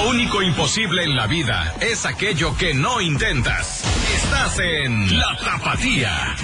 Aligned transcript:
Lo 0.00 0.08
único 0.08 0.40
imposible 0.40 1.04
en 1.04 1.14
la 1.14 1.26
vida 1.26 1.74
es 1.80 2.06
aquello 2.06 2.56
que 2.56 2.72
no 2.72 3.02
intentas. 3.02 3.84
Estás 4.14 4.58
en 4.58 5.18
La 5.18 5.36
Tapatía. 5.36 6.36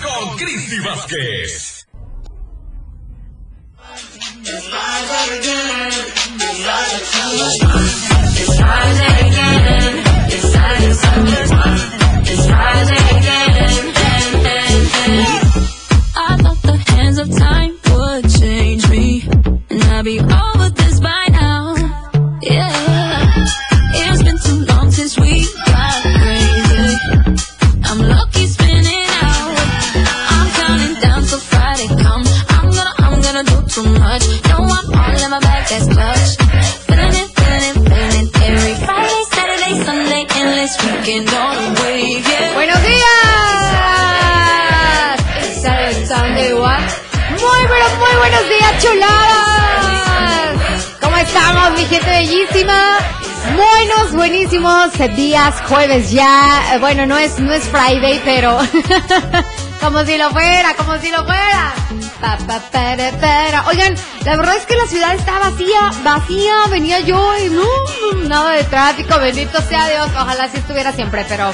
Con 0.00 0.36
Cristi 0.36 0.78
Vázquez. 0.78 1.70
Of 17.16 17.30
time 17.30 17.78
would 17.90 18.28
change 18.28 18.88
me, 18.90 19.22
and 19.70 19.84
I'd 19.84 20.04
Buenos 42.54 42.80
días. 42.84 43.04
Sunday, 46.06 46.52
what? 46.52 46.78
Muy, 47.30 47.66
pero 47.66 47.88
muy 47.98 48.14
buenos 48.18 48.48
días, 48.48 48.84
chuladas. 48.84 50.54
¿Cómo 51.00 51.16
estamos, 51.16 51.72
mi 51.72 51.84
gente 51.86 52.08
bellísima? 52.08 52.98
Buenos, 53.56 54.12
buenísimos 54.12 54.92
días, 55.16 55.56
jueves 55.66 56.12
ya. 56.12 56.76
Bueno, 56.78 57.04
no 57.06 57.18
es, 57.18 57.40
no 57.40 57.52
es 57.52 57.64
Friday, 57.64 58.20
pero 58.24 58.58
como 59.80 60.04
si 60.04 60.18
lo 60.18 60.30
fuera, 60.30 60.74
como 60.76 60.98
si 60.98 61.10
lo 61.10 61.24
fuera. 61.24 61.83
Oigan, 63.66 63.94
la 64.24 64.36
verdad 64.36 64.56
es 64.56 64.64
que 64.64 64.76
la 64.76 64.86
ciudad 64.86 65.14
está 65.14 65.38
vacía, 65.38 65.90
vacía. 66.02 66.54
Venía 66.70 67.00
yo 67.00 67.36
y 67.38 67.50
no, 67.50 67.66
nada 68.28 68.52
de 68.52 68.64
tráfico. 68.64 69.18
Bendito 69.18 69.60
sea 69.62 69.88
Dios. 69.88 70.08
Ojalá 70.08 70.44
así 70.44 70.56
estuviera 70.56 70.92
siempre, 70.92 71.26
pero 71.28 71.50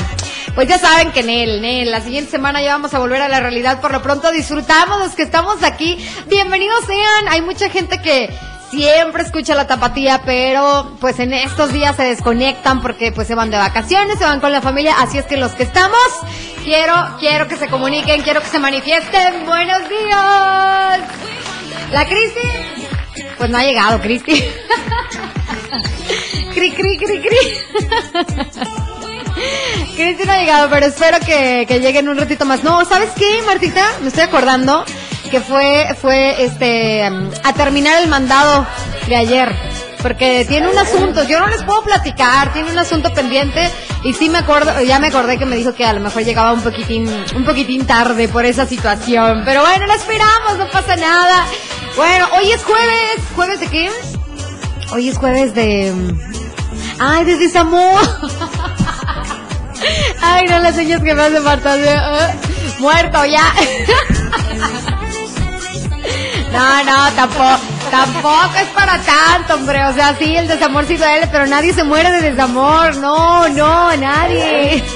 pues 0.54 0.68
ya 0.68 0.78
saben 0.78 1.10
que 1.10 1.20
en 1.20 1.30
él, 1.30 1.64
en 1.64 1.90
la 1.90 2.00
siguiente 2.00 2.30
semana 2.30 2.62
ya 2.62 2.74
vamos 2.74 2.94
a 2.94 3.00
volver 3.00 3.20
a 3.20 3.28
la 3.28 3.40
realidad. 3.40 3.80
Por 3.80 3.90
lo 3.92 4.00
pronto 4.00 4.30
disfrutamos 4.30 5.00
los 5.00 5.16
que 5.16 5.22
estamos 5.22 5.62
aquí. 5.64 5.98
Bienvenidos 6.28 6.84
sean. 6.84 7.28
Hay 7.28 7.42
mucha 7.42 7.68
gente 7.68 8.00
que 8.00 8.30
siempre 8.70 9.22
escucha 9.22 9.54
la 9.54 9.66
tapatía, 9.66 10.22
pero 10.24 10.96
pues 11.00 11.18
en 11.18 11.32
estos 11.32 11.72
días 11.72 11.96
se 11.96 12.04
desconectan 12.04 12.80
porque 12.80 13.12
pues 13.12 13.26
se 13.26 13.34
van 13.34 13.50
de 13.50 13.56
vacaciones, 13.56 14.18
se 14.18 14.24
van 14.24 14.40
con 14.40 14.52
la 14.52 14.62
familia. 14.62 14.94
Así 14.98 15.18
es 15.18 15.26
que 15.26 15.36
los 15.36 15.52
que 15.52 15.64
estamos, 15.64 15.98
quiero, 16.64 16.94
quiero 17.18 17.48
que 17.48 17.56
se 17.56 17.66
comuniquen, 17.68 18.22
quiero 18.22 18.40
que 18.40 18.48
se 18.48 18.58
manifiesten. 18.58 19.44
Buenos 19.46 19.88
días. 19.88 21.00
La 21.92 22.06
Cristi, 22.06 22.48
pues 23.36 23.50
no 23.50 23.58
ha 23.58 23.64
llegado, 23.64 24.00
Cristi. 24.00 24.32
cri, 26.54 26.70
cri, 26.72 26.96
cri, 26.96 27.20
cri. 27.20 27.38
Cristi 29.96 30.24
no 30.24 30.32
ha 30.32 30.38
llegado, 30.38 30.70
pero 30.70 30.86
espero 30.86 31.18
que, 31.20 31.64
que 31.66 31.80
llegue 31.80 32.00
un 32.00 32.16
ratito 32.16 32.44
más. 32.46 32.62
No, 32.62 32.84
¿sabes 32.84 33.10
qué, 33.16 33.42
Martita? 33.44 33.84
Me 34.00 34.08
estoy 34.08 34.22
acordando 34.24 34.84
que 35.30 35.40
fue, 35.40 35.94
fue, 36.00 36.44
este, 36.44 37.08
um, 37.10 37.30
a 37.44 37.52
terminar 37.52 38.02
el 38.02 38.08
mandado 38.08 38.66
de 39.06 39.16
ayer. 39.16 39.54
Porque 40.02 40.46
tiene 40.48 40.66
un 40.68 40.78
asunto, 40.78 41.24
yo 41.24 41.40
no 41.40 41.48
les 41.48 41.62
puedo 41.62 41.82
platicar, 41.82 42.54
tiene 42.54 42.70
un 42.70 42.78
asunto 42.78 43.12
pendiente 43.12 43.70
y 44.02 44.14
sí 44.14 44.30
me 44.30 44.38
acuerdo, 44.38 44.80
ya 44.82 44.98
me 44.98 45.08
acordé 45.08 45.38
que 45.38 45.44
me 45.44 45.56
dijo 45.56 45.74
que 45.74 45.84
a 45.84 45.92
lo 45.92 46.00
mejor 46.00 46.24
llegaba 46.24 46.54
un 46.54 46.62
poquitín, 46.62 47.06
un 47.36 47.44
poquitín 47.44 47.86
tarde 47.86 48.26
por 48.28 48.46
esa 48.46 48.64
situación. 48.66 49.42
Pero 49.44 49.60
bueno, 49.60 49.86
lo 49.86 49.92
esperamos, 49.92 50.56
no 50.56 50.70
pasa 50.70 50.96
nada. 50.96 51.44
Bueno, 51.96 52.28
hoy 52.34 52.50
es 52.50 52.64
jueves, 52.64 53.20
¿jueves 53.36 53.60
de 53.60 53.66
qué? 53.66 53.90
Hoy 54.92 55.10
es 55.10 55.18
jueves 55.18 55.54
de... 55.54 55.92
Ay, 56.98 57.24
de 57.26 57.36
desamor. 57.36 58.00
Ay, 60.22 60.46
no 60.46 60.58
las 60.60 60.74
señas 60.74 61.02
que 61.02 61.14
me 61.14 61.22
hacen 61.22 61.42
falta. 61.42 61.76
eh, 61.76 62.34
muerto 62.78 63.22
ya. 63.26 63.52
No, 66.52 66.84
no, 66.84 67.10
tampoco, 67.12 67.58
tampoco 67.90 68.54
es 68.60 68.68
para 68.68 68.98
tanto, 68.98 69.54
hombre. 69.54 69.84
O 69.84 69.94
sea, 69.94 70.16
sí, 70.18 70.36
el 70.36 70.48
desamor 70.48 70.84
sí 70.86 70.96
duele, 70.96 71.28
pero 71.30 71.46
nadie 71.46 71.72
se 71.72 71.84
muere 71.84 72.10
de 72.10 72.30
desamor. 72.30 72.96
No, 72.96 73.48
no, 73.48 73.96
nadie. 73.96 74.82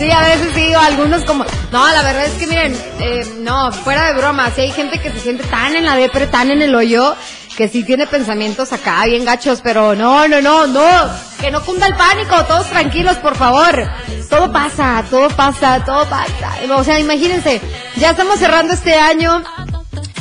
Sí, 0.00 0.10
a 0.10 0.22
veces 0.22 0.54
digo, 0.54 0.78
algunos 0.80 1.24
como... 1.24 1.44
No, 1.70 1.86
la 1.92 2.02
verdad 2.02 2.24
es 2.24 2.32
que 2.32 2.46
miren, 2.46 2.74
eh, 3.00 3.22
no, 3.40 3.70
fuera 3.70 4.06
de 4.06 4.14
broma, 4.14 4.50
sí 4.50 4.62
hay 4.62 4.70
gente 4.70 4.98
que 4.98 5.10
se 5.10 5.20
siente 5.20 5.44
tan 5.44 5.76
en 5.76 5.84
la 5.84 5.94
depre, 5.94 6.26
tan 6.26 6.50
en 6.50 6.62
el 6.62 6.74
hoyo, 6.74 7.14
que 7.60 7.68
sí 7.68 7.84
tiene 7.84 8.06
pensamientos 8.06 8.72
acá 8.72 9.04
bien 9.04 9.26
gachos, 9.26 9.60
pero 9.60 9.94
no, 9.94 10.26
no, 10.26 10.40
no, 10.40 10.66
no, 10.66 11.10
que 11.38 11.50
no 11.50 11.62
cunda 11.62 11.88
el 11.88 11.94
pánico, 11.94 12.42
todos 12.46 12.66
tranquilos, 12.68 13.18
por 13.18 13.36
favor. 13.36 13.86
Todo 14.30 14.50
pasa, 14.50 15.04
todo 15.10 15.28
pasa, 15.28 15.84
todo 15.84 16.08
pasa. 16.08 16.54
O 16.74 16.82
sea, 16.82 16.98
imagínense, 16.98 17.60
ya 17.96 18.12
estamos 18.12 18.38
cerrando 18.38 18.72
este 18.72 18.94
año, 18.94 19.42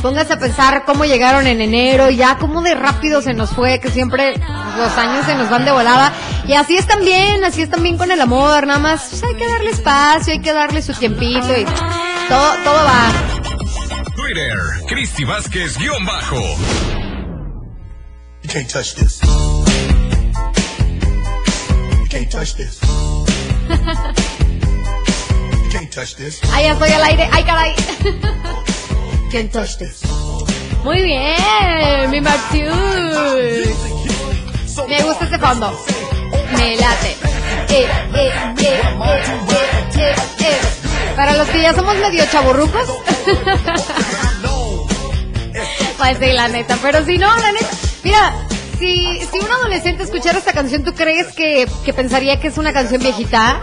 Póngase 0.01 0.33
a 0.33 0.39
pensar 0.39 0.83
cómo 0.85 1.05
llegaron 1.05 1.47
en 1.47 1.61
enero, 1.61 2.09
ya 2.09 2.37
cómo 2.37 2.61
de 2.61 2.75
rápido 2.75 3.21
se 3.21 3.33
nos 3.33 3.51
fue, 3.51 3.79
que 3.79 3.89
siempre 3.89 4.33
los 4.77 4.97
años 4.97 5.25
se 5.25 5.35
nos 5.35 5.49
van 5.49 5.63
de 5.63 5.71
volada. 5.71 6.11
Y 6.45 6.55
así 6.55 6.75
es 6.75 6.87
también, 6.87 7.45
así 7.45 7.61
es 7.61 7.69
también 7.69 7.97
con 7.97 8.11
el 8.11 8.19
amor, 8.19 8.67
nada 8.67 8.79
más 8.79 9.07
pues, 9.09 9.23
hay 9.23 9.35
que 9.35 9.47
darle 9.47 9.69
espacio, 9.71 10.33
hay 10.33 10.39
que 10.39 10.51
darle 10.51 10.81
su 10.81 10.93
tiempito 10.93 11.57
y 11.57 11.63
todo, 12.27 12.53
todo 12.65 12.83
va. 12.85 13.11
Twitter, 14.15 14.57
Cristi 14.87 15.23
Vázquez 15.23 15.77
guion 15.77 16.05
bajo. 16.05 16.98
You 18.49 18.53
can't 18.55 18.67
touch 18.67 18.95
this. 18.95 19.21
You 22.01 22.07
can't 22.09 22.31
touch 22.31 22.55
this. 22.55 22.81
You 25.61 25.69
can't 25.69 25.91
touch 25.91 26.15
this. 26.15 26.41
Ahí 26.51 26.63
ya 26.65 26.73
estoy 26.73 26.89
al 26.89 27.03
aire, 27.03 27.29
ay 27.31 27.43
caray. 27.43 27.75
Can't 29.31 29.51
touch 29.53 29.77
this. 29.77 30.01
Muy 30.83 31.03
bien, 31.03 32.09
mi 32.09 32.21
Martiu. 32.21 32.73
Me 34.87 35.03
gusta 35.03 35.25
este 35.25 35.37
fondo. 35.37 35.85
Me 36.57 36.75
late. 36.75 37.17
Eh, 37.69 37.85
eh, 37.85 37.85
eh, 38.15 38.31
eh, 38.57 38.81
eh, 38.97 39.65
eh, 39.95 40.15
eh. 40.39 40.59
Para 41.15 41.35
los 41.35 41.47
que 41.49 41.61
ya 41.61 41.75
somos 41.75 41.95
medio 41.97 42.25
chaburrucos. 42.31 42.89
pues 45.99 46.17
sí, 46.17 46.31
la 46.33 46.47
neta. 46.47 46.79
Pero 46.81 47.05
si 47.05 47.19
no, 47.19 47.27
la 47.37 47.51
neta. 47.51 47.88
Mira, 48.03 48.33
si, 48.79 49.19
si 49.29 49.39
un 49.39 49.51
adolescente 49.51 50.03
escuchara 50.03 50.37
esta 50.37 50.53
canción, 50.53 50.83
¿tú 50.83 50.93
crees 50.93 51.27
que, 51.35 51.67
que 51.83 51.93
pensaría 51.93 52.39
que 52.39 52.47
es 52.47 52.57
una 52.57 52.71
canción 52.71 53.01
viejita? 53.01 53.59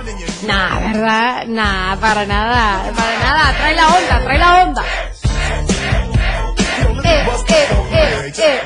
Nah, 0.47 0.93
¿verdad? 0.93 1.47
Nah, 1.47 1.97
para 1.97 2.27
nada. 2.27 2.93
Para 2.95 3.19
nada. 3.19 3.55
Trae 3.57 3.75
la 3.75 3.87
onda, 3.89 4.21
trae 4.25 4.39
la 4.39 4.63
onda. 4.65 4.85
Eh, 7.05 7.25
eh, 7.93 8.33
eh. 8.39 8.61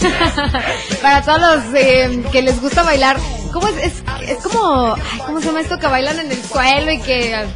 Para 1.02 1.22
todos 1.22 1.40
los 1.40 1.74
eh, 1.74 2.22
que 2.32 2.42
les 2.42 2.60
gusta 2.60 2.82
bailar, 2.82 3.16
¿cómo 3.52 3.68
es? 3.68 3.76
Es, 3.76 4.02
es 4.28 4.38
como, 4.38 4.94
¿cómo 5.24 5.40
se 5.40 5.46
llama 5.46 5.60
esto? 5.60 5.78
Que 5.78 5.86
bailan 5.86 6.18
en 6.18 6.32
el 6.32 6.42
suelo 6.42 6.90
y 6.90 6.98
que 6.98 7.46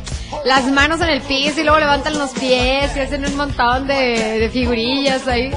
las 0.45 0.65
manos 0.67 1.01
en 1.01 1.11
el 1.11 1.21
piso 1.23 1.61
y 1.61 1.65
luego 1.65 1.81
levantan 1.81 2.19
los 2.19 2.31
pies 2.31 2.97
y 2.97 3.01
hacen 3.01 3.27
un 3.27 3.37
montón 3.37 3.89
de 3.89 4.49
figurillas 4.53 5.27
ahí. 5.27 5.53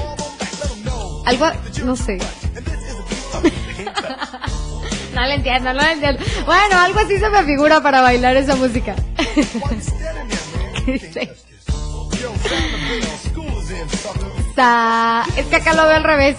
Algo, 1.26 1.50
no 1.84 1.94
sé. 1.96 2.18
No 5.14 5.22
lo 5.26 5.32
entiendo, 5.32 5.72
no 5.72 5.80
lo 5.82 5.88
entiendo. 5.88 6.22
Bueno, 6.44 6.78
algo 6.78 7.00
así 7.00 7.18
se 7.18 7.28
me 7.30 7.42
figura 7.44 7.80
para 7.82 8.00
bailar 8.00 8.36
esa 8.36 8.54
música. 8.56 8.94
Sa- 14.54 15.24
Es 15.36 15.46
que 15.46 15.56
acá 15.56 15.74
lo 15.74 15.86
veo 15.86 15.96
al 15.96 16.04
revés. 16.04 16.36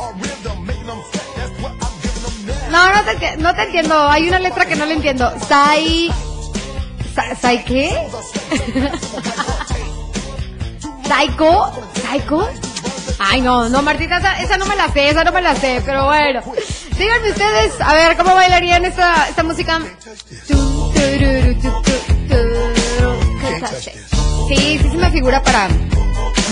No, 2.72 2.94
no 2.94 3.04
te, 3.20 3.38
no 3.38 3.54
te 3.56 3.64
entiendo. 3.64 4.08
Hay 4.10 4.28
una 4.28 4.40
letra 4.40 4.66
que 4.66 4.76
no 4.76 4.86
le 4.86 4.94
entiendo. 4.96 5.32
Sai. 5.48 6.12
Sa- 7.16 7.36
¿Sai 7.36 7.64
qué? 7.64 7.90
¿Saiko? 11.08 11.72
¿Saiko? 12.04 12.50
Ay, 13.20 13.42
no, 13.42 13.68
no, 13.68 13.82
Martita, 13.82 14.18
esa, 14.40 14.58
no 14.58 14.66
me 14.66 14.76
la 14.76 14.90
sé, 14.90 15.10
esa 15.10 15.24
no 15.24 15.32
me 15.32 15.42
la 15.42 15.56
sé, 15.56 15.82
pero 15.86 16.06
bueno. 16.06 16.42
Díganme 16.98 17.32
ustedes, 17.32 17.82
a 17.82 17.94
ver, 17.94 18.16
¿cómo 18.16 18.36
bailarían 18.36 18.86
esta, 18.86 19.28
esta 19.28 19.44
música? 19.44 19.82
Sí, 24.48 24.80
sí 24.80 24.90
se 24.90 24.98
me 24.98 25.10
figura 25.10 25.42
para 25.42 25.68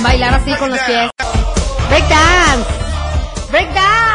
bailar 0.02 0.34
así 0.34 0.54
con 0.56 0.72
los 0.72 0.80
pies. 0.80 1.10
Break 1.90 2.10
dance. 2.10 2.70
Break 3.52 3.74
dance. 3.74 4.06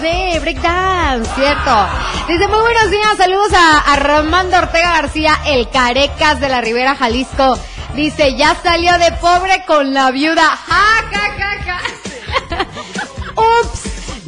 de 0.00 0.40
breakdance, 0.40 1.30
¿cierto? 1.34 1.86
Dice, 2.26 2.48
muy 2.48 2.60
buenos 2.60 2.90
días, 2.90 3.16
saludos 3.18 3.52
a 3.52 3.92
Armando 3.92 4.56
Ortega 4.56 4.92
García, 4.92 5.38
el 5.46 5.68
Carecas 5.68 6.40
de 6.40 6.48
la 6.48 6.60
Ribera, 6.60 6.94
Jalisco. 6.94 7.58
Dice, 7.94 8.36
ya 8.36 8.56
salió 8.62 8.96
de 8.98 9.12
pobre 9.12 9.64
con 9.66 9.92
la 9.92 10.10
viuda. 10.10 10.48
Ja. 10.66 10.92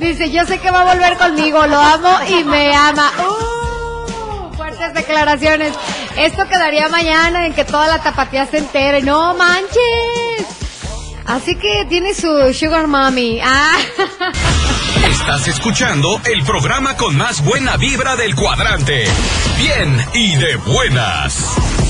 Dice, 0.04 0.30
yo 0.30 0.44
sé 0.44 0.58
que 0.58 0.70
va 0.70 0.82
a 0.82 0.94
volver 0.94 1.16
conmigo, 1.16 1.66
lo 1.66 1.80
amo 1.80 2.18
y 2.28 2.44
me 2.44 2.74
ama. 2.74 3.10
Uh, 3.26 4.54
fuertes 4.54 4.92
declaraciones. 4.92 5.72
Esto 6.16 6.46
quedaría 6.46 6.88
mañana 6.88 7.46
en 7.46 7.54
que 7.54 7.64
toda 7.64 7.88
la 7.88 8.02
tapatía 8.02 8.46
se 8.46 8.58
entere. 8.58 9.00
No 9.02 9.34
manches. 9.34 10.46
Así 11.24 11.56
que 11.56 11.86
tiene 11.88 12.14
su 12.14 12.52
sugar 12.52 12.86
mommy. 12.86 13.40
Ah. 13.46 13.78
Estás 15.10 15.48
escuchando 15.48 16.20
el 16.24 16.42
programa 16.44 16.96
con 16.96 17.16
más 17.16 17.42
buena 17.42 17.76
vibra 17.76 18.14
del 18.16 18.34
cuadrante. 18.34 19.04
Bien 19.58 20.04
y 20.12 20.36
de 20.36 20.56
buenas. 20.56 21.83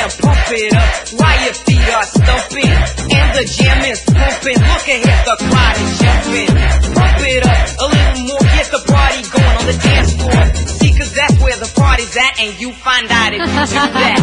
Jam, 0.00 0.08
pump 0.20 0.48
it 0.52 0.72
up 0.72 1.08
while 1.18 1.40
your 1.44 1.52
feet 1.54 1.88
are 1.92 2.04
stumping. 2.08 2.72
And 3.10 3.34
the 3.36 3.44
jam 3.44 3.84
is 3.84 4.00
pumping. 4.04 4.58
Look 4.60 4.88
ahead, 4.88 5.26
the 5.28 5.36
crowd 5.44 5.76
is 5.76 5.98
jumping. 6.00 6.48
Pump 6.96 7.20
it 7.20 7.44
up 7.44 7.68
a 7.80 7.86
little 7.92 8.20
more, 8.28 8.44
get 8.56 8.70
the 8.72 8.80
party 8.88 9.20
going 9.28 9.56
on 9.60 9.66
the 9.66 9.76
dance 9.76 10.12
floor. 10.16 10.40
See, 10.80 10.92
cause 10.96 11.12
that's 11.12 11.36
where 11.42 11.56
the 11.56 11.68
party's 11.76 12.16
at, 12.16 12.40
and 12.40 12.58
you 12.60 12.72
find 12.72 13.10
out 13.10 13.32
if 13.34 13.40
you 13.40 13.46
do 13.46 13.52
that. 13.76 14.20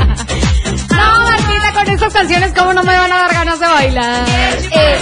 No, 0.98 1.22
Martita, 1.30 1.70
con 1.74 1.88
estas 1.90 2.14
canciones, 2.14 2.54
¿cómo 2.54 2.74
no 2.74 2.84
me 2.84 2.98
van 2.98 3.12
a 3.12 3.18
dar 3.18 3.34
ganas 3.34 3.60
de 3.60 3.68
bailar? 3.68 4.28
Eh, 4.28 4.32
eh, 4.72 4.98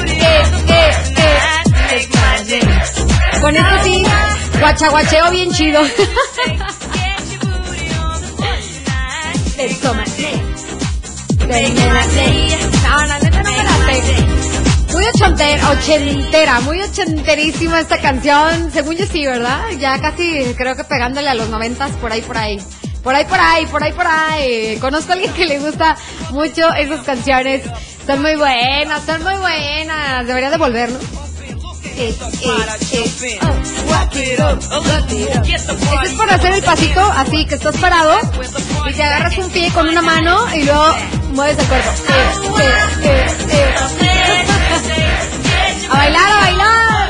eh, 0.68 0.68
eh. 0.68 0.92
Con 3.42 3.56
esto 3.56 3.84
sí, 3.84 4.04
guachaguacheo 4.60 5.32
bien 5.32 5.52
chido. 5.52 5.82
Muy 14.92 15.06
ochentera, 15.06 15.70
ochentera, 15.70 16.60
muy 16.62 16.82
ochenterísima 16.82 17.80
esta 17.80 18.00
canción. 18.00 18.72
Según 18.72 18.96
yo 18.96 19.06
sí, 19.06 19.26
¿verdad? 19.26 19.62
Ya 19.80 20.00
casi 20.02 20.54
creo 20.58 20.76
que 20.76 20.84
pegándole 20.84 21.30
a 21.30 21.36
los 21.36 21.50
noventas, 21.50 21.92
por 21.98 22.12
ahí, 22.12 22.22
por 22.22 22.38
ahí. 22.38 22.58
Por 23.04 23.14
ahí, 23.14 23.26
por 23.26 23.40
ahí, 23.40 23.66
por 23.68 23.84
ahí, 23.84 23.92
por 23.92 24.08
ahí. 24.08 24.78
Conozco 24.80 25.12
a 25.12 25.14
alguien 25.14 25.34
que 25.34 25.46
le 25.46 25.60
gusta 25.60 25.96
mucho 26.32 26.74
esas 26.74 27.02
canciones. 27.02 27.62
Son 28.08 28.22
muy 28.22 28.36
buenas, 28.36 29.04
son 29.06 29.22
muy 29.24 29.36
buenas. 29.36 30.26
Debería 30.26 30.50
devolverlo. 30.50 30.98
It 31.98 32.16
es 36.04 36.14
por 36.14 36.30
hacer 36.30 36.54
el 36.54 36.64
pasito 36.64 37.02
así, 37.02 37.46
que 37.46 37.56
estás 37.56 37.78
parado 37.78 38.20
y 38.90 38.94
te 38.94 39.04
agarras 39.04 39.38
un 39.38 39.50
pie 39.52 39.72
con 39.72 39.88
una 39.88 40.02
mano 40.02 40.46
y 40.56 40.64
luego 40.64 40.86
mueves 41.34 41.58
el 41.58 41.66
cuerpo. 41.68 41.92
A 45.88 45.98
bailar, 45.98 46.32
a 46.32 46.40
bailar. 46.40 47.10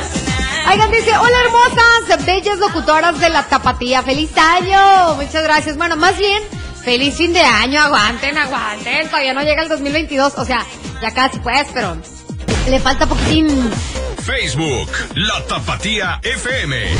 Oigan, 0.72 0.92
dice, 0.92 1.12
hola 1.18 1.38
hermosas, 1.46 2.26
bellas 2.26 2.60
locutoras 2.60 3.20
de 3.20 3.30
la 3.30 3.44
tapatía, 3.44 4.02
feliz 4.02 4.32
año. 4.38 5.16
Muchas 5.16 5.44
gracias. 5.44 5.78
Bueno, 5.78 5.96
más 5.96 6.18
bien, 6.18 6.44
feliz 6.84 7.16
fin 7.16 7.32
de 7.32 7.42
año, 7.42 7.82
aguanten, 7.82 8.38
aguanten. 8.38 9.08
Todavía 9.08 9.34
no 9.34 9.44
llega 9.44 9.64
el 9.64 9.70
2022, 9.70 10.34
o 10.38 10.46
sea, 10.46 10.66
ya 11.02 11.12
casi 11.12 11.40
pues, 11.40 11.68
pero 11.74 11.96
le 12.68 12.80
falta 12.80 13.06
poquitín. 13.06 13.48
Facebook, 14.26 14.90
La 15.14 15.46
Tapatía 15.46 16.20
FM. 16.24 16.76
Yo, 16.82 16.98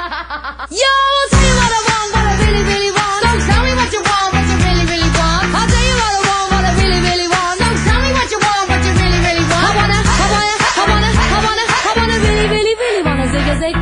I'll 0.00 1.28
tell 1.28 1.44
you 1.44 1.54
what 1.60 1.68
I 1.68 1.80
want, 1.84 2.08
what 2.14 2.24
I 2.24 2.34
really, 2.40 2.64
really 2.64 2.90
want. 2.96 3.20
Don't 3.20 3.44
tell 3.44 3.62
me 3.64 3.72
what 3.76 3.92
you 3.92 4.00
want, 4.00 4.32
what 4.32 4.48
you 4.48 4.56
really, 4.64 4.86
really 4.88 5.10
want. 5.12 5.44
I'll 5.44 5.68
tell 5.68 5.84
you 5.84 5.92
what 5.92 6.08
I 6.08 6.24
want, 6.24 6.56
what 6.56 6.64
I 6.64 6.72
really, 6.72 7.00
really 7.04 7.28
want. 7.28 7.60
Don't 7.60 7.76
tell 7.84 8.00
me 8.00 8.10
what 8.16 8.28
you 8.32 8.40
want, 8.40 8.64
what 8.64 8.80
you 8.80 8.92
really, 8.96 9.20
really 9.28 9.44
want. 9.44 9.60
I 9.60 9.76
wanna, 9.76 10.00
I 10.00 10.24
wanna, 10.32 10.56
I 10.64 10.88
wanna, 10.88 11.10
I 11.12 11.38
wanna, 11.44 11.64
I 11.68 11.92
wanna 12.00 12.16
really, 12.24 12.48
really, 12.48 12.74
really 12.80 13.02
wanna 13.04 13.28
zig 13.28 13.44
a 13.44 13.54
zig. 13.60 13.76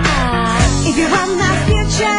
If 0.91 0.95
you 0.99 1.07
want 1.07 1.39
my 1.39 1.55
future, 1.71 2.19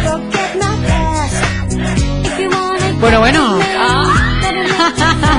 forget 0.00 0.50
my 0.56 0.72
past. 0.88 1.76
If 2.24 2.40
you 2.40 2.48
wanna 2.48 2.88
Bueno, 3.04 3.20
bueno. 3.20 3.60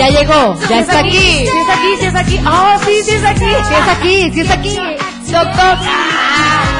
Ya 0.00 0.08
llegó, 0.08 0.58
ya 0.66 0.78
está 0.78 1.00
aquí. 1.00 1.10
Sí 1.10 1.58
es 1.58 1.68
aquí, 1.68 1.96
sí 1.98 2.06
es 2.06 2.14
aquí. 2.14 2.40
Oh, 2.46 2.78
sí, 2.86 3.02
sí 3.04 3.10
es 3.16 3.22
aquí. 3.22 3.40
Sí 3.40 3.74
es 3.74 3.88
aquí, 3.98 4.30
sí 4.32 4.40
es 4.40 4.50
aquí. 4.50 4.78
Doctor. 5.30 5.78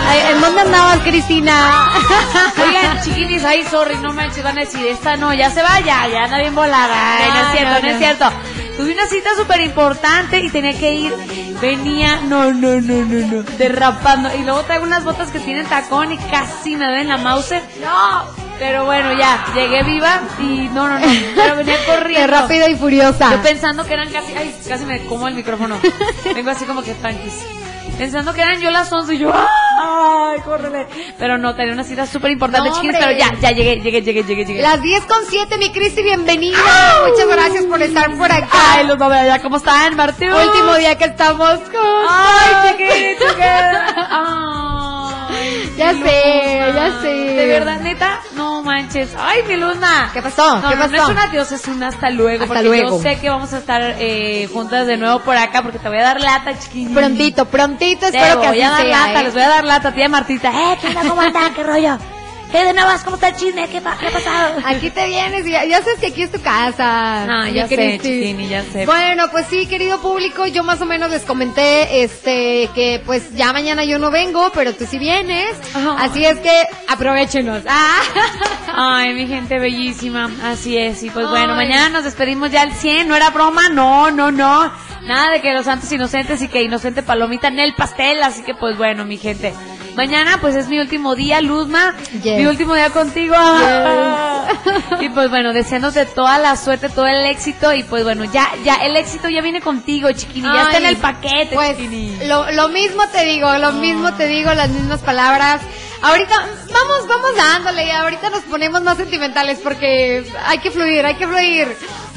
Ay, 0.08 0.20
¿En 0.32 0.40
dónde 0.40 0.62
andabas, 0.62 1.00
Cristina? 1.00 1.90
Oigan, 2.66 3.02
chiquinis, 3.02 3.44
ay, 3.44 3.62
sorry, 3.64 3.98
no 3.98 4.14
manches, 4.14 4.42
van 4.42 4.56
a 4.56 4.62
decir, 4.62 4.86
esta 4.86 5.18
no, 5.18 5.34
ya 5.34 5.50
se 5.50 5.62
va, 5.62 5.80
ya, 5.80 6.04
anda 6.24 6.38
bien 6.38 6.54
volada. 6.54 7.18
Ay, 7.18 7.28
no 7.28 7.40
es 7.40 7.58
cierto, 7.58 7.74
no, 7.74 7.80
no, 7.80 7.88
es 7.88 7.98
cierto. 7.98 8.32
Tuve 8.78 8.94
una 8.94 9.06
cita 9.06 9.28
súper 9.36 9.60
importante 9.60 10.40
y 10.40 10.48
tenía 10.48 10.72
que 10.78 10.94
ir, 10.94 11.14
venía, 11.60 12.22
no, 12.22 12.54
no, 12.54 12.80
no, 12.80 13.04
no, 13.04 13.26
no, 13.26 13.42
derrapando. 13.58 14.34
Y 14.34 14.44
luego 14.44 14.62
traigo 14.62 14.84
unas 14.84 15.04
botas 15.04 15.30
que 15.30 15.40
tienen 15.40 15.66
tacón 15.66 16.10
y 16.12 16.16
casi 16.16 16.74
me 16.74 16.90
ven 16.90 17.08
la 17.08 17.18
mouse. 17.18 17.52
No, 17.82 18.39
pero 18.60 18.84
bueno, 18.84 19.14
ya, 19.14 19.42
llegué 19.54 19.82
viva 19.84 20.20
y 20.38 20.68
no, 20.68 20.86
no, 20.86 20.98
no, 20.98 21.06
pero 21.34 21.56
venía 21.56 21.76
Qué 21.86 21.92
corriendo. 21.92 22.26
rápida 22.26 22.68
y 22.68 22.76
furiosa. 22.76 23.30
Yo 23.30 23.42
pensando 23.42 23.86
que 23.86 23.94
eran 23.94 24.12
casi, 24.12 24.34
ay, 24.36 24.54
casi 24.68 24.84
me 24.84 25.00
como 25.06 25.26
el 25.28 25.34
micrófono. 25.34 25.80
Vengo 26.34 26.50
así 26.50 26.66
como 26.66 26.82
que 26.82 26.92
tranquis. 26.92 27.42
Pensando 27.96 28.34
que 28.34 28.42
eran 28.42 28.60
yo 28.60 28.70
las 28.70 28.92
11 28.92 29.14
y 29.14 29.18
yo, 29.18 29.32
ay, 29.34 30.40
córrele. 30.40 30.86
Pero 31.18 31.38
no, 31.38 31.54
tenía 31.54 31.72
una 31.72 31.84
cita 31.84 32.06
súper 32.06 32.32
importante, 32.32 32.68
No, 32.68 32.80
pero 32.82 33.12
ya, 33.12 33.32
ya 33.40 33.50
llegué, 33.50 33.80
llegué, 33.80 34.02
llegué, 34.02 34.24
llegué, 34.24 34.44
llegué. 34.44 34.62
Las 34.62 34.82
10 34.82 35.06
con 35.06 35.24
7, 35.26 35.56
mi 35.56 35.72
Cristi, 35.72 36.02
bienvenida. 36.02 36.58
Muchas 37.08 37.28
gracias 37.28 37.64
por 37.64 37.80
estar 37.80 38.14
por 38.14 38.30
acá. 38.30 38.48
Ay, 38.74 38.86
los 38.86 39.00
va 39.00 39.24
ya, 39.24 39.40
¿cómo 39.40 39.56
están, 39.56 39.96
Martín? 39.96 40.30
Último 40.32 40.74
día 40.76 40.98
que 40.98 41.04
estamos 41.04 41.58
con. 41.60 42.06
Ay, 42.08 42.76
chiquis. 42.76 43.26
Ya 45.76 45.92
mi 45.94 46.02
sé, 46.02 46.66
Luna. 46.66 46.74
ya 46.74 47.00
sé. 47.00 47.08
De 47.08 47.46
verdad, 47.46 47.80
neta, 47.80 48.20
no 48.34 48.62
manches. 48.62 49.10
Ay, 49.18 49.42
mi 49.48 49.56
luna. 49.56 50.10
¿Qué 50.12 50.20
pasó? 50.20 50.60
No, 50.60 50.68
¿Qué 50.68 50.76
no, 50.76 50.82
pasó? 50.82 50.96
no 50.96 51.02
es 51.04 51.08
un 51.08 51.18
adiós, 51.18 51.52
es 51.52 51.68
un 51.68 51.82
hasta 51.82 52.10
luego. 52.10 52.42
Hasta 52.44 52.54
porque 52.54 52.68
luego. 52.68 52.96
yo 52.98 53.02
sé 53.02 53.18
que 53.18 53.30
vamos 53.30 53.52
a 53.54 53.58
estar 53.58 53.80
eh, 53.98 54.48
juntas 54.52 54.86
de 54.86 54.96
nuevo 54.98 55.20
por 55.20 55.36
acá 55.36 55.62
porque 55.62 55.78
te 55.78 55.88
voy 55.88 55.98
a 55.98 56.02
dar 56.02 56.20
lata, 56.20 56.58
chiquis. 56.58 56.90
Prontito, 56.90 57.46
prontito, 57.46 58.06
espero 58.06 58.40
que 58.42 58.48
voy 58.48 58.60
así 58.60 58.62
a 58.62 58.70
dar 58.70 58.80
sea, 58.82 59.06
lata, 59.06 59.20
¿eh? 59.20 59.24
les 59.24 59.32
voy 59.32 59.42
a 59.42 59.48
dar 59.48 59.64
lata, 59.64 59.92
tía 59.92 60.08
Martita. 60.08 60.50
Eh, 60.50 60.78
¿qué 60.80 60.88
onda? 60.88 61.00
¿Cómo 61.08 61.20
andan? 61.20 61.54
¿Qué 61.54 61.62
rollo? 61.62 61.98
¿Qué 62.52 62.64
de 62.64 62.72
nuevas? 62.72 63.04
¿Cómo 63.04 63.14
está 63.16 63.28
el 63.28 63.36
chisme? 63.36 63.68
¿Qué, 63.68 63.80
pa- 63.80 63.96
qué 63.98 64.08
ha 64.08 64.10
pasado? 64.10 64.60
Aquí 64.64 64.90
te 64.90 65.06
vienes 65.06 65.46
y 65.46 65.50
ya, 65.52 65.64
ya 65.64 65.78
sabes 65.82 66.00
que 66.00 66.08
aquí 66.08 66.22
es 66.22 66.32
tu 66.32 66.40
casa. 66.40 67.24
No, 67.26 67.46
ya 67.48 67.68
sé, 67.68 67.98
chiquini, 68.02 68.48
ya 68.48 68.64
sé. 68.64 68.86
Bueno, 68.86 69.26
pues 69.30 69.46
sí, 69.48 69.66
querido 69.66 70.00
público, 70.00 70.46
yo 70.46 70.64
más 70.64 70.80
o 70.80 70.86
menos 70.86 71.10
les 71.12 71.22
comenté 71.22 72.02
este 72.02 72.68
que 72.74 73.00
pues 73.06 73.34
ya 73.36 73.52
mañana 73.52 73.84
yo 73.84 73.98
no 74.00 74.10
vengo, 74.10 74.50
pero 74.52 74.74
tú 74.74 74.84
sí 74.84 74.98
vienes. 74.98 75.56
Así 75.98 76.24
es 76.24 76.38
que 76.40 76.50
aprovechenos. 76.88 77.62
Ah. 77.68 78.00
Ay, 78.74 79.14
mi 79.14 79.26
gente 79.28 79.58
bellísima, 79.58 80.28
así 80.42 80.76
es. 80.76 81.02
Y 81.04 81.10
pues 81.10 81.28
bueno, 81.28 81.54
mañana 81.54 81.88
nos 81.88 82.04
despedimos 82.04 82.50
ya 82.50 82.62
al 82.62 82.72
100, 82.72 83.06
no 83.08 83.14
era 83.16 83.30
broma, 83.30 83.68
no, 83.68 84.10
no, 84.10 84.32
no. 84.32 84.72
Nada 85.06 85.30
de 85.30 85.40
que 85.40 85.52
los 85.52 85.64
santos 85.64 85.90
inocentes 85.92 86.42
y 86.42 86.48
que 86.48 86.62
inocente 86.62 87.02
palomita 87.02 87.48
en 87.48 87.58
el 87.58 87.74
pastel, 87.74 88.22
así 88.22 88.42
que 88.42 88.54
pues 88.54 88.76
bueno, 88.76 89.04
mi 89.04 89.16
gente. 89.18 89.54
Mañana 89.96 90.38
pues 90.40 90.54
es 90.56 90.68
mi 90.68 90.78
último 90.78 91.14
día, 91.14 91.40
Luzma, 91.40 91.94
Yes. 92.22 92.38
mi 92.38 92.46
último 92.46 92.74
día 92.74 92.90
contigo. 92.90 93.34
Y 95.00 95.08
pues 95.10 95.30
bueno, 95.30 95.52
deseándote 95.52 96.04
toda 96.06 96.38
la 96.38 96.56
suerte, 96.56 96.88
todo 96.88 97.06
el 97.06 97.24
éxito 97.26 97.72
y 97.72 97.82
pues 97.84 98.04
bueno, 98.04 98.24
ya, 98.24 98.48
ya, 98.64 98.74
el 98.76 98.96
éxito 98.96 99.28
ya 99.28 99.40
viene 99.40 99.60
contigo, 99.60 100.10
chiquini, 100.12 100.46
ya 100.52 100.64
está 100.64 100.78
en 100.78 100.86
el 100.86 100.96
paquete, 100.96 101.54
Pues 101.54 101.76
chiquini. 101.76 102.18
lo, 102.26 102.50
lo 102.52 102.68
mismo 102.68 103.06
te 103.08 103.24
digo, 103.24 103.52
lo 103.58 103.72
mismo 103.72 104.12
te 104.14 104.26
digo, 104.26 104.52
las 104.52 104.68
mismas 104.70 105.00
palabras. 105.00 105.62
Ahorita 106.02 106.34
vamos, 106.36 107.08
vamos 107.08 107.36
dándole, 107.36 107.86
y 107.86 107.90
ahorita 107.90 108.30
nos 108.30 108.42
ponemos 108.44 108.82
más 108.82 108.96
sentimentales 108.96 109.58
porque 109.62 110.24
hay 110.46 110.58
que 110.58 110.70
fluir, 110.70 111.04
hay 111.06 111.14
que 111.14 111.26
fluir. 111.26 111.68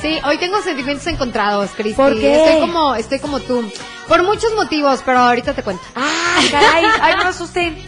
Sí, 0.04 0.20
hoy 0.26 0.38
tengo 0.38 0.62
sentimientos 0.62 1.08
encontrados, 1.08 1.72
Cristi. 1.78 1.94
¿Por 1.94 2.20
qué? 2.20 2.36
Estoy 2.36 2.60
como, 2.60 2.94
estoy 2.94 3.20
como 3.20 3.40
tú. 3.40 3.72
Por 4.10 4.22
muchos 4.24 4.54
motivos, 4.54 5.02
pero 5.06 5.20
ahorita 5.20 5.54
te 5.54 5.64
cuento. 5.64 5.82
Ah, 5.96 6.42
caray, 6.52 6.86
ay, 7.02 7.14
no 7.16 7.24
me. 7.24 7.86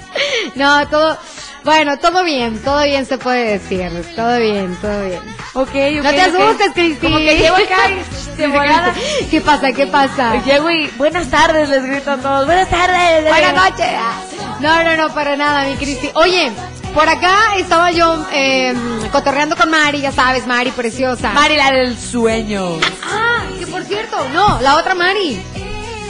No, 0.55 0.87
todo, 0.87 1.17
Bueno, 1.65 1.99
todo 1.99 2.23
bien, 2.23 2.57
todo 2.63 2.81
bien 2.85 3.05
se 3.05 3.17
puede 3.17 3.59
decir. 3.59 3.91
Todo 4.15 4.39
bien, 4.39 4.77
todo 4.81 5.05
bien. 5.05 5.19
Ok, 5.55 5.67
ok. 5.67 6.03
No 6.05 6.09
te 6.11 6.21
asustes, 6.21 6.71
Cristi. 6.73 7.05
Como 7.05 7.17
que 7.17 7.37
llego 7.37 7.57
acá 7.57 7.89
de 8.37 8.47
volada. 8.47 8.93
¿Qué 9.29 9.41
pasa? 9.41 9.73
¿Qué 9.73 9.87
pasa? 9.87 10.41
Llego 10.45 10.71
y 10.71 10.87
buenas 10.95 11.29
tardes, 11.29 11.67
les 11.67 11.85
grito 11.85 12.11
a 12.11 12.17
todos. 12.17 12.45
Buenas 12.45 12.69
tardes. 12.69 13.27
Buenas 13.27 13.53
noches. 13.53 13.91
No, 14.61 14.83
no, 14.85 14.95
no, 14.95 15.13
para 15.13 15.35
nada, 15.35 15.65
mi 15.65 15.75
Cristi. 15.75 16.09
Oye, 16.13 16.49
por 16.95 17.07
acá 17.07 17.55
estaba 17.57 17.91
yo 17.91 18.25
eh, 18.31 18.73
cotorreando 19.11 19.55
con 19.55 19.69
Mari, 19.69 20.01
ya 20.01 20.11
sabes, 20.11 20.47
Mari 20.47 20.71
preciosa. 20.71 21.31
Mari, 21.33 21.57
la 21.57 21.71
del 21.71 21.97
sueño. 21.97 22.77
Ah, 23.03 23.43
que 23.59 23.67
por 23.67 23.83
cierto, 23.83 24.17
no, 24.33 24.59
la 24.61 24.77
otra 24.77 24.95
Mari. 24.95 25.39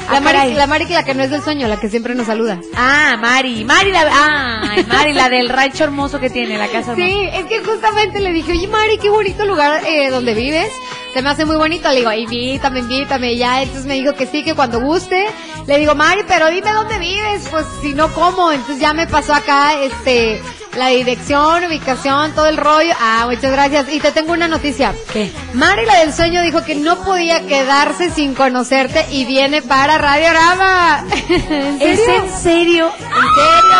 La 0.09 0.17
Ah, 0.17 0.21
Mari, 0.21 0.37
caray. 0.37 0.53
la 0.53 0.67
Mari 0.67 0.85
que 0.85 0.93
la 0.93 1.03
que 1.03 1.15
no 1.15 1.23
es 1.23 1.31
del 1.31 1.41
sueño, 1.41 1.67
la 1.67 1.77
que 1.79 1.89
siempre 1.89 2.13
nos 2.13 2.27
saluda. 2.27 2.59
Ah, 2.75 3.17
Mari. 3.19 3.65
Mari, 3.65 3.91
la. 3.91 4.61
Ay, 4.69 4.85
Mari, 4.85 5.13
la 5.13 5.29
del 5.29 5.49
rancho 5.49 5.83
hermoso 5.83 6.19
que 6.19 6.29
tiene, 6.29 6.59
la 6.59 6.67
casa 6.67 6.91
hermosa. 6.91 6.95
Sí, 7.09 7.29
es 7.33 7.45
que 7.45 7.63
justamente 7.63 8.19
le 8.19 8.31
dije, 8.31 8.51
oye 8.51 8.67
Mari, 8.67 8.99
qué 8.99 9.09
bonito 9.09 9.43
lugar 9.45 9.81
eh, 9.87 10.11
donde 10.11 10.35
vives. 10.35 10.71
Se 11.15 11.23
me 11.23 11.29
hace 11.31 11.45
muy 11.45 11.55
bonito. 11.55 11.89
Le 11.89 11.95
digo, 12.01 12.11
invítame, 12.13 12.81
invítame. 12.81 13.33
Y 13.33 13.37
ya, 13.39 13.63
entonces 13.63 13.87
me 13.87 13.95
dijo 13.95 14.13
que 14.13 14.27
sí, 14.27 14.43
que 14.43 14.53
cuando 14.53 14.79
guste. 14.79 15.25
Le 15.65 15.79
digo, 15.79 15.95
Mari, 15.95 16.21
pero 16.27 16.51
dime 16.51 16.71
dónde 16.71 16.99
vives. 16.99 17.47
Pues 17.49 17.65
si 17.81 17.95
no, 17.95 18.13
¿cómo? 18.13 18.51
Entonces 18.51 18.79
ya 18.79 18.93
me 18.93 19.07
pasó 19.07 19.33
acá, 19.33 19.73
este, 19.81 20.39
la 20.75 20.87
dirección, 20.89 21.63
ubicación, 21.65 22.33
todo 22.33 22.47
el 22.47 22.57
rollo. 22.57 22.93
Ah, 22.99 23.25
muchas 23.29 23.51
gracias. 23.51 23.91
Y 23.91 23.99
te 23.99 24.11
tengo 24.11 24.33
una 24.33 24.47
noticia. 24.47 24.93
¿Qué? 25.13 25.31
Mari, 25.53 25.85
la 25.85 25.99
del 25.99 26.13
sueño, 26.13 26.41
dijo 26.41 26.63
que 26.63 26.75
no 26.75 26.97
podía 27.03 27.45
quedarse 27.47 28.09
sin 28.09 28.33
conocerte 28.35 29.05
y 29.11 29.25
viene 29.25 29.61
para 29.61 29.97
Radiorama. 29.97 31.05
¿En 31.29 31.81
¿Es 31.81 31.99
serio? 31.99 32.23
en 32.23 32.31
serio? 32.37 32.91
¿En 32.97 33.07
serio? 33.35 33.77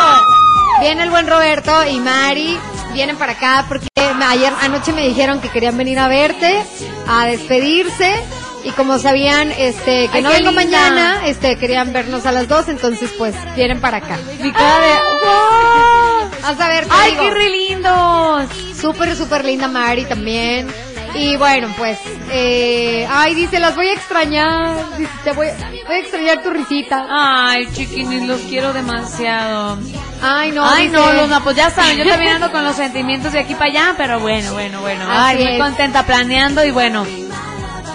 Viene 0.81 1.03
el 1.03 1.09
buen 1.09 1.27
Roberto 1.27 1.85
y 1.85 1.99
Mari, 1.99 2.57
vienen 2.93 3.17
para 3.17 3.33
acá 3.33 3.65
porque 3.67 3.87
ayer 4.27 4.51
anoche 4.61 4.91
me 4.93 5.07
dijeron 5.07 5.39
que 5.39 5.49
querían 5.49 5.77
venir 5.77 5.99
a 5.99 6.07
verte, 6.07 6.63
a 7.07 7.25
despedirse. 7.25 8.13
Y 8.63 8.71
como 8.71 8.97
sabían 8.97 9.51
este 9.51 10.07
que 10.07 10.17
Ay, 10.17 10.23
no 10.23 10.29
vengo 10.31 10.51
mañana, 10.51 11.21
este 11.27 11.55
querían 11.57 11.93
vernos 11.93 12.25
a 12.25 12.31
las 12.31 12.47
dos, 12.47 12.67
entonces 12.67 13.11
pues 13.15 13.35
vienen 13.55 13.79
para 13.79 13.97
acá. 13.97 14.17
Mi 14.41 14.51
cara 14.51 14.79
de. 14.79 15.94
Vas 16.45 16.59
a 16.61 16.69
ver, 16.69 16.85
¡Ay, 16.91 17.11
digo. 17.11 17.23
qué 17.23 17.31
re 17.31 17.49
lindos! 17.49 18.43
Súper, 18.79 19.15
súper 19.15 19.43
linda 19.43 19.67
Mari 19.67 20.05
también. 20.05 20.67
Y 21.15 21.37
bueno, 21.37 21.73
pues, 21.77 21.97
eh, 22.29 23.07
ay, 23.09 23.33
dice, 23.33 23.59
las 23.59 23.75
voy 23.75 23.87
a 23.87 23.93
extrañar. 23.93 24.97
Dice, 24.97 25.11
te 25.23 25.31
voy, 25.31 25.47
voy 25.87 25.95
a 25.95 25.99
extrañar 25.99 26.43
tu 26.43 26.51
risita. 26.51 27.07
Ay, 27.09 27.67
chiquinis, 27.73 28.23
los 28.27 28.41
quiero 28.41 28.73
demasiado. 28.73 29.79
Ay, 30.21 30.51
no. 30.51 30.63
Ay, 30.69 30.89
dice, 30.89 30.97
no, 30.99 31.13
Luna, 31.13 31.39
pues 31.41 31.55
ya 31.55 31.71
saben, 31.71 31.97
yo 31.97 32.05
también 32.07 32.33
ando 32.33 32.51
con 32.51 32.63
los 32.63 32.75
sentimientos 32.83 33.31
de 33.33 33.39
aquí 33.39 33.53
para 33.55 33.65
allá, 33.71 33.93
pero 33.97 34.19
bueno, 34.19 34.53
bueno, 34.53 34.81
bueno. 34.81 35.03
Ay, 35.09 35.37
muy 35.37 35.53
es. 35.53 35.59
contenta 35.59 36.03
planeando 36.05 36.63
y 36.63 36.71
bueno. 36.71 37.05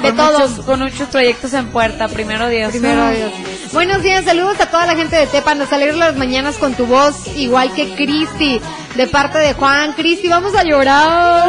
De 0.02 0.08
con 0.08 0.16
todo. 0.16 0.48
Muchos, 0.48 0.64
con 0.64 0.80
muchos 0.80 1.08
proyectos 1.08 1.52
en 1.54 1.66
puerta, 1.68 2.08
primero 2.08 2.48
Dios. 2.48 2.70
Primero 2.70 3.10
Dios. 3.10 3.32
Buenos 3.72 4.02
días, 4.02 4.24
saludos 4.24 4.58
a 4.60 4.66
toda 4.66 4.86
la 4.86 4.94
gente 4.96 5.16
de 5.16 5.26
Tepa. 5.26 5.54
Nos 5.54 5.72
alegras 5.72 5.96
las 5.96 6.16
mañanas 6.16 6.56
con 6.56 6.74
tu 6.74 6.86
voz, 6.86 7.26
igual 7.36 7.72
que 7.74 7.94
Cristi, 7.94 8.60
de 8.96 9.06
parte 9.06 9.38
de 9.38 9.52
Juan. 9.54 9.92
Cristi, 9.92 10.28
vamos 10.28 10.54
a 10.54 10.62
llorar. 10.64 11.46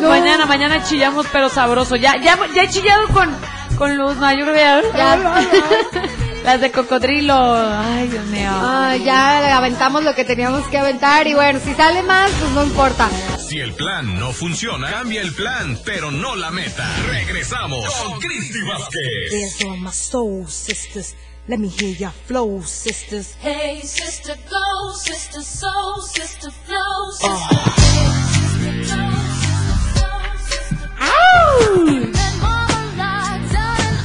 No. 0.00 0.08
Mañana, 0.08 0.46
mañana 0.46 0.82
chillamos, 0.84 1.26
pero 1.32 1.48
sabroso. 1.48 1.96
Ya, 1.96 2.16
ya, 2.22 2.38
ya 2.54 2.62
he 2.62 2.68
chillado 2.68 3.08
con, 3.08 3.28
con 3.76 3.96
luz, 3.96 4.16
no, 4.16 4.30
yo 4.32 4.44
creo 4.44 4.54
que 4.54 4.60
ya- 4.60 4.82
Ya. 4.96 5.18
Las 6.44 6.60
de 6.62 6.70
cocodrilo. 6.70 7.34
Ay, 7.36 8.08
Dios 8.08 8.24
mío. 8.26 8.48
Ah, 8.50 8.94
ya 9.04 9.54
aventamos 9.56 10.02
lo 10.04 10.14
que 10.14 10.24
teníamos 10.24 10.62
que 10.68 10.78
aventar 10.78 11.26
y 11.26 11.34
bueno, 11.34 11.58
si 11.62 11.74
sale 11.74 12.02
más, 12.04 12.30
pues 12.30 12.50
no 12.52 12.62
importa. 12.62 13.08
Si 13.48 13.58
el 13.60 13.72
plan 13.72 14.18
no 14.18 14.30
funciona, 14.34 14.90
cambia 14.90 15.22
el 15.22 15.32
plan, 15.32 15.78
pero 15.82 16.10
no 16.10 16.36
la 16.36 16.50
meta. 16.50 16.86
Regresamos 17.06 17.82
con 17.94 18.20
Cristi 18.20 18.60
Vázquez. 18.60 19.32
Dance 19.32 19.64
on 19.64 19.82
my 19.84 19.90
soul, 19.90 20.46
sisters. 20.46 21.14
Let 21.46 21.56
me 21.56 21.68
hear 21.68 21.96
your 21.96 22.12
flow, 22.26 22.62
sisters. 22.62 23.36
Hey, 23.40 23.80
sister, 23.82 24.36
go, 24.50 24.92
sister, 24.92 25.42
soul, 25.42 26.02
sister, 26.02 26.50
flow, 26.66 27.10
sister. 27.12 27.58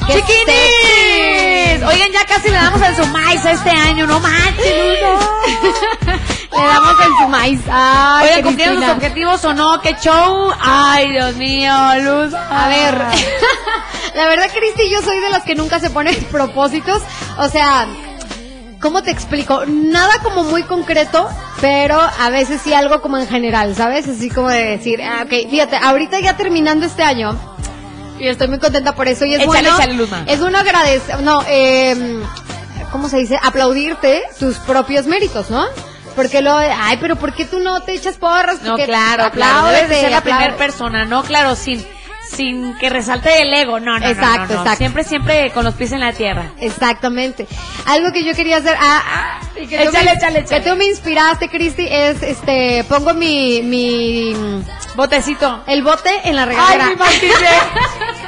¡Qué 0.06 0.14
¡Chiquinis! 0.14 1.82
Oigan, 1.86 2.12
ya 2.12 2.24
casi 2.26 2.48
le 2.48 2.56
damos 2.56 2.80
el 2.80 2.96
sumais 2.96 3.44
este 3.44 3.70
año, 3.70 4.06
no 4.06 4.20
manches. 4.20 4.64
Le 6.56 6.66
damos 6.66 6.94
el 7.00 7.12
sumais. 7.20 7.60
Ay, 7.70 8.28
Oigan, 8.28 8.42
¿cumplieron 8.42 8.82
sus 8.82 8.90
objetivos 8.90 9.44
o 9.44 9.54
no? 9.54 9.80
¡Qué 9.80 9.96
show! 10.00 10.52
¡Ay, 10.60 11.10
Dios 11.10 11.34
mío, 11.36 11.72
Luz! 12.00 12.34
A 12.34 12.68
ver, 12.68 12.94
la 14.14 14.26
verdad, 14.26 14.48
Cristi, 14.54 14.88
yo 14.90 15.02
soy 15.02 15.20
de 15.20 15.30
las 15.30 15.42
que 15.42 15.54
nunca 15.54 15.80
se 15.80 15.90
ponen 15.90 16.14
propósitos. 16.30 17.02
O 17.38 17.48
sea, 17.48 17.86
¿cómo 18.80 19.02
te 19.02 19.10
explico? 19.10 19.64
Nada 19.66 20.18
como 20.22 20.44
muy 20.44 20.62
concreto, 20.62 21.28
pero 21.60 21.98
a 22.00 22.30
veces 22.30 22.60
sí 22.62 22.72
algo 22.72 23.00
como 23.00 23.18
en 23.18 23.26
general, 23.26 23.74
¿sabes? 23.74 24.06
Así 24.06 24.30
como 24.30 24.48
de 24.48 24.64
decir, 24.64 25.02
ah, 25.02 25.22
ok, 25.24 25.50
fíjate, 25.50 25.76
ahorita 25.76 26.20
ya 26.20 26.36
terminando 26.36 26.86
este 26.86 27.02
año, 27.02 27.36
y 28.18 28.28
estoy 28.28 28.48
muy 28.48 28.58
contenta 28.60 28.94
por 28.94 29.08
eso, 29.08 29.24
y 29.24 29.34
es 29.34 29.42
Échale, 29.42 29.46
bueno, 29.46 29.76
échale, 29.76 30.32
es 30.32 30.40
un 30.40 30.54
agradecer, 30.54 31.20
no, 31.22 31.42
eh, 31.48 32.22
¿cómo 32.92 33.08
se 33.08 33.16
dice? 33.16 33.40
Aplaudirte 33.42 34.22
tus 34.38 34.58
propios 34.58 35.06
méritos, 35.06 35.50
¿no? 35.50 35.64
Porque 36.14 36.40
lo, 36.42 36.56
ay, 36.56 36.96
pero 37.00 37.16
¿por 37.16 37.32
qué 37.34 37.44
tú 37.44 37.58
no 37.60 37.82
te 37.82 37.92
echas 37.92 38.16
porras? 38.16 38.62
No, 38.62 38.70
Porque 38.72 38.86
claro, 38.86 39.30
claro. 39.30 39.66
Debes 39.66 39.88
de 39.88 40.00
ser 40.00 40.10
la 40.10 40.20
primera 40.20 40.56
persona, 40.56 41.04
¿no? 41.04 41.22
Claro, 41.24 41.56
sin, 41.56 41.84
sin 42.30 42.76
que 42.78 42.88
resalte 42.90 43.42
el 43.42 43.52
ego. 43.52 43.80
No, 43.80 43.98
no, 43.98 44.06
Exacto, 44.06 44.38
no, 44.40 44.54
no. 44.54 44.60
exacto. 44.60 44.76
Siempre, 44.76 45.04
siempre 45.04 45.50
con 45.52 45.64
los 45.64 45.74
pies 45.74 45.92
en 45.92 46.00
la 46.00 46.12
tierra. 46.12 46.52
Exactamente. 46.60 47.46
Algo 47.86 48.12
que 48.12 48.24
yo 48.24 48.34
quería 48.34 48.58
hacer, 48.58 48.76
ah, 48.80 49.02
ah, 49.04 49.40
y 49.60 49.66
que 49.66 49.76
tú 49.78 49.90
Échale, 49.90 50.04
me, 50.04 50.12
échale, 50.12 50.38
échale. 50.40 50.62
que 50.62 50.70
tú 50.70 50.76
me 50.76 50.84
inspiraste, 50.86 51.48
Cristi, 51.48 51.86
es, 51.90 52.22
este, 52.22 52.84
pongo 52.88 53.12
mi, 53.14 53.62
mi, 53.62 54.34
Botecito. 54.94 55.64
el 55.66 55.82
bote 55.82 56.10
en 56.24 56.36
la 56.36 56.42
Ay, 56.42 56.48
regadera. 56.48 56.86
mi 56.90 56.96
Martínez. 56.96 57.36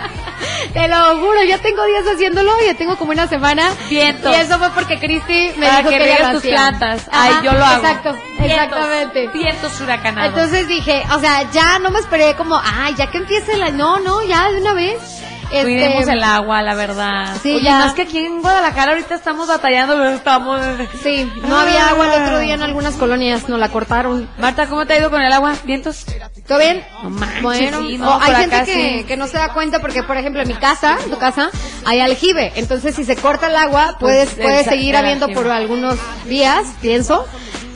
Te 0.76 0.88
lo 0.88 1.16
juro, 1.21 1.42
ya 1.42 1.56
tengo 1.56 1.83
días 1.87 2.04
haciéndolo, 2.06 2.52
ya 2.66 2.75
tengo 2.75 2.99
como 2.99 3.12
una 3.12 3.26
semana. 3.26 3.73
Vientos. 3.88 4.30
Y 4.30 4.38
eso 4.38 4.59
fue 4.59 4.68
porque 4.73 4.99
Cristi 4.99 5.52
me 5.56 5.68
Para 5.68 5.78
dijo 5.78 5.88
que 5.88 5.99
que, 5.99 6.25
tus 6.33 6.42
plantas. 6.42 7.09
Ajá, 7.11 7.38
Ay, 7.38 7.47
yo 7.47 7.52
lo 7.54 7.64
hago. 7.64 7.87
Exacto, 7.87 8.16
exactamente. 8.40 9.28
Vientos 9.28 9.80
huracanados. 9.80 10.35
Entonces 10.35 10.68
dije, 10.68 11.02
o 11.14 11.18
sea, 11.18 11.50
ya 11.50 11.78
no 11.78 11.90
me 11.90 11.99
esperé 11.99 12.35
como, 12.35 12.61
ay, 12.62 12.95
ya 12.95 13.06
que 13.06 13.16
empiece 13.16 13.56
la, 13.56 13.71
no, 13.71 14.00
no, 14.00 14.23
ya 14.23 14.50
de 14.50 14.61
una 14.61 14.75
vez. 14.75 15.23
Este, 15.50 15.62
Cuidemos 15.62 16.08
el 16.08 16.22
agua, 16.22 16.60
la 16.62 16.74
verdad. 16.74 17.36
Sí, 17.42 17.54
Oye, 17.54 17.64
ya. 17.64 17.78
más 17.78 17.94
que 17.94 18.02
aquí 18.02 18.18
en 18.18 18.40
Guadalajara 18.42 18.92
ahorita 18.92 19.14
estamos 19.14 19.46
batallando, 19.48 19.94
pero 19.94 20.10
estamos... 20.10 20.60
Sí, 21.02 21.30
no 21.46 21.56
había 21.56 21.88
agua 21.88 22.14
el 22.14 22.22
otro 22.22 22.38
día 22.40 22.54
en 22.54 22.62
algunas 22.62 22.94
colonias, 22.94 23.48
nos 23.48 23.58
la 23.60 23.68
cortaron. 23.68 24.28
Marta, 24.38 24.66
¿cómo 24.66 24.86
te 24.86 24.94
ha 24.94 24.98
ido 24.98 25.10
con 25.10 25.22
el 25.22 25.32
agua? 25.32 25.54
¿Vientos? 25.64 26.04
¿Todo 26.46 26.58
bien? 26.58 26.84
No 27.02 27.10
manches, 27.10 27.42
bueno, 27.42 27.80
sí, 27.86 27.98
no, 27.98 28.16
o 28.16 28.20
hay 28.20 28.34
gente 28.34 28.64
que, 28.64 28.98
sí. 28.98 29.04
que 29.04 29.16
no 29.16 29.26
se 29.28 29.38
da 29.38 29.52
cuenta 29.52 29.78
porque, 29.80 30.02
por 30.02 30.16
ejemplo, 30.16 30.42
en 30.42 30.48
mi 30.48 30.54
casa, 30.54 30.96
en 31.04 31.10
tu 31.10 31.18
casa, 31.18 31.50
hay 31.84 32.00
aljibe. 32.00 32.52
Entonces, 32.56 32.94
si 32.94 33.04
se 33.04 33.16
corta 33.16 33.48
el 33.48 33.56
agua, 33.56 33.96
puedes, 33.98 34.30
Pues, 34.30 34.42
puede 34.46 34.58
el 34.60 34.64
sa- 34.64 34.70
seguir 34.72 34.96
habiendo 34.96 35.28
por 35.28 35.48
algunos 35.48 35.96
días, 36.26 36.62
pienso. 36.80 37.26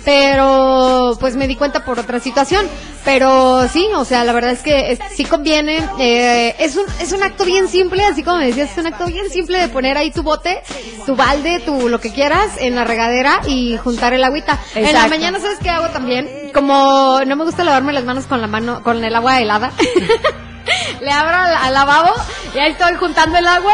Pero, 0.04 1.16
pues 1.20 1.36
me 1.36 1.46
di 1.46 1.56
cuenta 1.56 1.84
por 1.84 1.98
otra 1.98 2.20
situación. 2.20 2.66
Pero 3.04 3.66
sí, 3.68 3.88
o 3.96 4.04
sea, 4.04 4.24
la 4.24 4.32
verdad 4.32 4.50
es 4.50 4.60
que 4.62 4.92
es- 4.92 4.98
sí 5.14 5.24
conviene. 5.24 5.78
eh, 5.98 6.54
es, 6.58 6.76
un, 6.76 6.84
es 7.00 7.12
un 7.12 7.22
acto 7.22 7.44
bien 7.44 7.68
simple, 7.68 8.04
así 8.04 8.22
como 8.22 8.38
me 8.38 8.46
decías, 8.46 8.70
es 8.72 8.78
un 8.78 8.86
acto 8.86 9.06
bien 9.06 9.30
simple 9.30 9.58
de 9.58 9.68
poner 9.68 9.96
ahí 9.96 10.10
tu 10.10 10.22
bote, 10.22 10.62
tu 11.06 11.16
balde, 11.16 11.60
tu 11.60 11.88
lo 11.88 11.98
que 12.00 12.12
quieras 12.12 12.50
en 12.58 12.74
la 12.74 12.84
regadera 12.84 13.40
y 13.46 13.76
juntar 13.78 14.12
el 14.12 14.22
agüita. 14.24 14.58
En 14.74 14.92
la 14.92 15.06
mañana, 15.08 15.38
¿sabes 15.40 15.58
qué 15.62 15.70
hago 15.70 15.88
también? 15.88 16.50
Como 16.52 17.20
no 17.26 17.36
me 17.36 17.44
gusta 17.44 17.64
lavarme 17.64 17.92
las 17.92 18.04
manos 18.04 18.26
con 18.26 18.40
la 18.40 18.46
mano, 18.46 18.82
con 18.82 19.02
el 19.02 19.14
agua 19.14 19.40
helada. 19.40 19.72
Le 21.00 21.10
abro 21.10 21.34
al, 21.36 21.54
al 21.54 21.74
lavabo 21.74 22.10
y 22.54 22.58
ahí 22.58 22.72
estoy 22.72 22.94
juntando 22.96 23.38
el 23.38 23.46
agua 23.46 23.72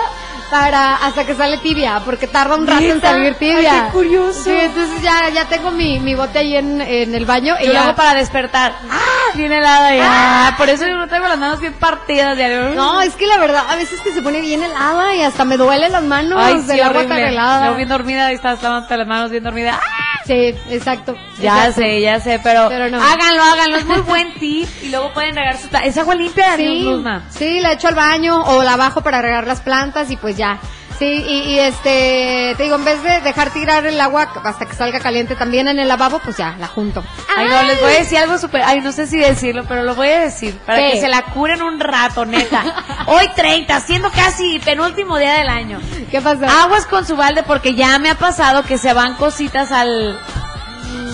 para 0.51 0.97
hasta 0.97 1.25
que 1.27 1.35
sale 1.35 1.59
tibia, 1.59 2.01
porque 2.05 2.27
tarda 2.27 2.55
un 2.57 2.67
rato 2.67 2.83
en 2.85 3.01
salir 3.01 3.35
tibia. 3.35 3.73
Ay, 3.73 3.81
qué 3.87 3.93
curioso. 3.93 4.45
Sí, 4.45 4.51
entonces 4.53 5.03
ya, 5.03 5.29
ya 5.31 5.47
tengo 5.47 5.71
mi, 5.71 5.99
mi 6.01 6.15
bote 6.15 6.39
ahí 6.39 6.57
en, 6.57 6.81
en 6.81 7.15
el 7.15 7.27
baño 7.27 7.57
y 7.61 7.67
ya- 7.67 7.73
luego 7.73 7.95
para 7.97 8.15
despertar. 8.15 8.73
¡Ah! 8.91 9.01
Bien 9.35 9.53
helada 9.53 9.95
y 9.95 9.99
ah, 10.03 10.55
Por 10.57 10.69
eso 10.71 10.87
yo 10.87 10.97
no 10.97 11.09
tengo 11.09 11.27
las 11.29 11.39
manos 11.39 11.61
bien 11.61 11.75
partidas. 11.75 12.39
Ya. 12.39 12.49
No, 12.75 13.03
es 13.03 13.15
que 13.17 13.27
la 13.27 13.39
verdad, 13.39 13.65
a 13.69 13.77
veces 13.77 14.01
que 14.01 14.13
se 14.13 14.23
pone 14.23 14.41
bien 14.41 14.63
helada 14.63 15.15
y 15.15 15.23
hasta 15.23 15.45
me 15.45 15.57
duelen 15.57 15.93
las 15.93 16.03
manos 16.05 16.39
Ay, 16.43 16.55
del 16.63 16.77
sí, 16.77 16.81
agua 16.81 17.03
tan 17.03 17.13
horrible. 17.13 17.29
helada. 17.29 17.61
Luego 17.61 17.77
bien 17.77 17.89
dormida 17.89 18.33
y 18.33 18.37
estás 18.37 18.63
lavando 18.63 18.97
las 18.97 19.07
manos 19.07 19.31
bien 19.31 19.43
dormida. 19.45 19.79
¡Ah! 19.83 20.06
Sí, 20.27 20.55
exacto. 20.71 21.15
Ya 21.41 21.57
exacto. 21.69 21.81
sé, 21.81 22.01
ya 22.01 22.19
sé, 22.21 22.41
pero, 22.43 22.69
Pero 22.69 22.89
no. 22.91 22.99
háganlo, 23.03 23.43
háganlo. 23.43 23.77
Es 23.77 23.85
muy 23.87 24.01
buen 24.01 24.35
tip. 24.41 24.69
Y 24.83 24.89
luego 24.91 25.13
pueden 25.13 25.37
regar 25.37 25.57
su... 25.57 25.69
Es 25.85 25.97
agua 25.99 26.15
limpia, 26.15 26.57
Sí, 26.57 26.87
sí, 27.31 27.61
la 27.61 27.73
echo 27.73 27.89
al 27.89 27.95
baño 27.95 28.43
o 28.43 28.63
la 28.63 28.77
bajo 28.77 29.03
para 29.03 29.23
regar 29.23 29.47
las 29.47 29.61
plantas 29.61 30.11
y 30.11 30.17
pues 30.17 30.37
ya. 30.37 30.59
Sí, 30.99 31.05
y, 31.05 31.43
y, 31.51 31.59
este, 31.59 32.55
te 32.57 32.63
digo, 32.63 32.77
en 32.77 32.85
vez 32.85 33.03
de 33.03 33.21
dejar 33.21 33.51
tirar 33.51 33.85
el 33.85 34.01
agua 34.01 34.29
hasta 34.45 34.65
que 34.65 34.75
salga 34.75 34.99
caliente 34.99 35.37
también 35.37 35.69
en 35.69 35.79
el 35.79 35.89
lavabo, 35.89 36.21
pues 36.21 36.39
ya, 36.39 36.57
la 36.59 36.69
junto. 36.69 37.05
Ay, 37.37 37.49
no, 37.49 37.63
les 37.65 37.81
voy 37.81 37.93
a 37.93 37.99
decir 37.99 38.17
algo 38.17 38.39
súper, 38.39 38.63
ay, 38.63 38.81
no 38.81 38.93
sé 38.93 39.07
si 39.07 39.19
decirlo, 39.19 39.65
pero 39.69 39.83
lo 39.83 39.95
voy 39.95 40.09
a 40.09 40.21
decir, 40.21 40.57
para 40.65 40.79
¿Qué? 40.79 40.93
que 40.93 41.01
se 41.01 41.09
la 41.09 41.23
curen 41.23 41.63
un 41.63 41.79
rato, 41.81 42.25
neta. 42.25 42.65
Hoy 43.07 43.29
30, 43.35 43.79
siendo 43.81 44.11
casi 44.11 44.59
penúltimo 44.61 45.19
día 45.19 45.35
del 45.35 45.49
año. 45.49 45.81
¿Qué 46.11 46.23
pasó? 46.23 46.47
Aguas 46.47 46.87
con 46.87 47.07
su 47.07 47.15
balde 47.15 47.43
porque 47.43 47.75
ya 47.75 47.99
me 47.99 48.09
ha 48.09 48.15
pasado 48.15 48.63
que 48.63 48.79
se 48.79 48.95
van 48.95 49.15
cositas 49.17 49.73
al... 49.73 50.19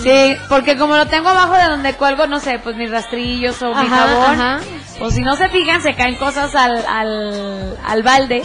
Sí, 0.01 0.35
porque 0.47 0.77
como 0.77 0.95
lo 0.95 1.07
tengo 1.07 1.29
abajo 1.29 1.55
de 1.55 1.63
donde 1.63 1.93
cuelgo, 1.95 2.27
no 2.27 2.39
sé, 2.39 2.59
pues 2.59 2.75
mis 2.75 2.91
rastrillos 2.91 3.61
o 3.61 3.73
mi 3.73 3.87
jabón, 3.87 4.39
ajá. 4.39 4.59
pues 4.99 5.15
si 5.15 5.21
no 5.21 5.35
se 5.35 5.49
fijan, 5.49 5.81
se 5.81 5.93
caen 5.95 6.15
cosas 6.15 6.55
al, 6.55 6.85
al, 6.85 7.77
al 7.85 8.03
balde 8.03 8.43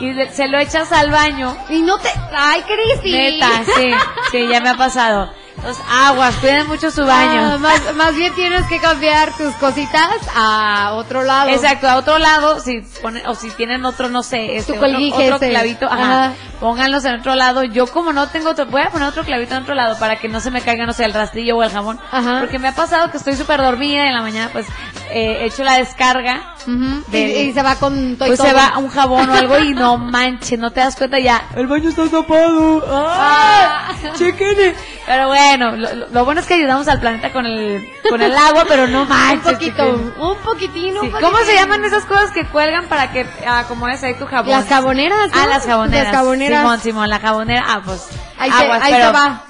y 0.00 0.12
le- 0.12 0.30
se 0.32 0.48
lo 0.48 0.58
echas 0.58 0.90
al 0.92 1.10
baño. 1.10 1.56
Y 1.68 1.82
no 1.82 1.98
te, 1.98 2.08
ay, 2.36 2.62
Cristi. 2.62 3.12
Neta, 3.12 3.64
sí, 3.76 3.92
sí, 4.32 4.48
ya 4.48 4.60
me 4.60 4.70
ha 4.70 4.74
pasado. 4.76 5.30
Entonces, 5.56 5.84
aguas, 5.90 6.34
cuiden 6.36 6.68
mucho 6.68 6.90
su 6.90 7.04
baño. 7.04 7.52
Ah, 7.52 7.58
más, 7.58 7.94
más 7.94 8.14
bien 8.16 8.34
tienes 8.34 8.64
que 8.66 8.78
cambiar 8.80 9.36
tus 9.36 9.52
cositas 9.56 10.08
a 10.34 10.92
otro 10.94 11.22
lado. 11.22 11.50
Exacto, 11.50 11.86
a 11.86 11.96
otro 11.96 12.18
lado, 12.18 12.60
si 12.60 12.80
ponen, 13.02 13.26
o 13.26 13.34
si 13.34 13.50
tienen 13.50 13.84
otro, 13.84 14.08
no 14.08 14.22
sé, 14.22 14.56
este, 14.56 14.72
otro, 14.72 14.88
otro 14.88 15.36
ese. 15.36 15.50
clavito, 15.50 15.84
ajá, 15.84 16.24
Ajá. 16.24 16.32
pónganlos 16.60 17.04
en 17.04 17.16
otro 17.20 17.34
lado. 17.34 17.62
Yo 17.62 17.86
como 17.88 18.14
no 18.14 18.26
tengo 18.28 18.48
otro, 18.50 18.64
voy 18.66 18.80
a 18.80 18.88
poner 18.88 19.06
otro 19.08 19.22
clavito 19.22 19.54
en 19.54 19.64
otro 19.64 19.74
lado 19.74 19.98
para 19.98 20.16
que 20.16 20.28
no 20.28 20.40
se 20.40 20.50
me 20.50 20.62
caiga, 20.62 20.86
no 20.86 20.94
sé, 20.94 21.04
el 21.04 21.12
rastrillo 21.12 21.58
o 21.58 21.62
el 21.62 21.70
jabón. 21.70 22.00
Ajá. 22.10 22.38
Porque 22.40 22.58
me 22.58 22.68
ha 22.68 22.74
pasado 22.74 23.10
que 23.10 23.18
estoy 23.18 23.36
súper 23.36 23.60
dormida 23.60 24.04
y 24.04 24.08
en 24.08 24.14
la 24.14 24.22
mañana 24.22 24.48
pues 24.52 24.66
eh, 25.12 25.44
echo 25.46 25.64
la 25.64 25.74
descarga. 25.74 26.54
Y, 26.66 27.10
de- 27.10 27.42
y 27.44 27.52
se 27.52 27.62
va 27.62 27.76
con 27.76 28.16
todo 28.16 28.28
Pues 28.28 28.38
todo. 28.38 28.48
se 28.48 28.54
va 28.54 28.78
un 28.78 28.88
jabón 28.88 29.28
o 29.30 29.34
algo 29.34 29.58
y 29.58 29.72
no 29.74 29.96
manches, 29.96 30.58
no 30.58 30.70
te 30.70 30.80
das 30.80 30.94
cuenta 30.96 31.18
ya. 31.18 31.42
El 31.56 31.66
baño 31.66 31.88
está 31.88 32.04
tapado. 32.08 32.84
¡Ah! 32.90 33.92
Chequen. 34.16 34.74
Pero 35.06 35.26
bueno, 35.28 35.72
lo, 36.12 36.24
bueno 36.24 36.40
es 36.40 36.46
que 36.46 36.54
ayudamos 36.54 36.86
al 36.88 37.00
planeta 37.00 37.32
con 37.32 37.46
el 37.46 37.88
con 38.08 38.20
el 38.22 38.36
agua, 38.36 38.64
pero 38.68 38.86
no 38.86 39.02
Un 39.02 39.08
manches. 39.08 39.52
poquito, 39.54 39.76
chequen. 39.76 40.14
un 40.20 40.36
poquitín, 40.38 40.96
un 40.98 41.04
Sí, 41.04 41.08
poquitín. 41.10 41.20
¿Cómo 41.20 41.38
se 41.44 41.54
llaman 41.54 41.84
esas 41.84 42.04
cosas 42.04 42.30
que 42.30 42.44
cuelgan 42.46 42.86
para 42.86 43.10
que 43.12 43.26
ah, 43.46 43.60
acomodes 43.60 44.02
ahí 44.04 44.14
tu 44.14 44.26
jabón? 44.26 44.50
Las 44.50 44.66
jaboneras, 44.68 45.30
¿no? 45.34 45.40
Ah, 45.42 45.46
las 45.46 45.66
jaboneras. 45.66 46.04
Las 46.06 46.14
jaboneras. 46.14 46.60
Simón, 46.60 46.80
Simón, 46.80 47.08
la 47.10 47.18
jabonera. 47.18 47.64
Ah, 47.66 47.80
pues. 47.84 48.06
Ahí, 48.38 48.50
se, 48.52 48.62
aguas, 48.64 48.82
ahí 48.82 48.92
pero, 48.92 49.06
se 49.06 49.12
va. 49.12 49.42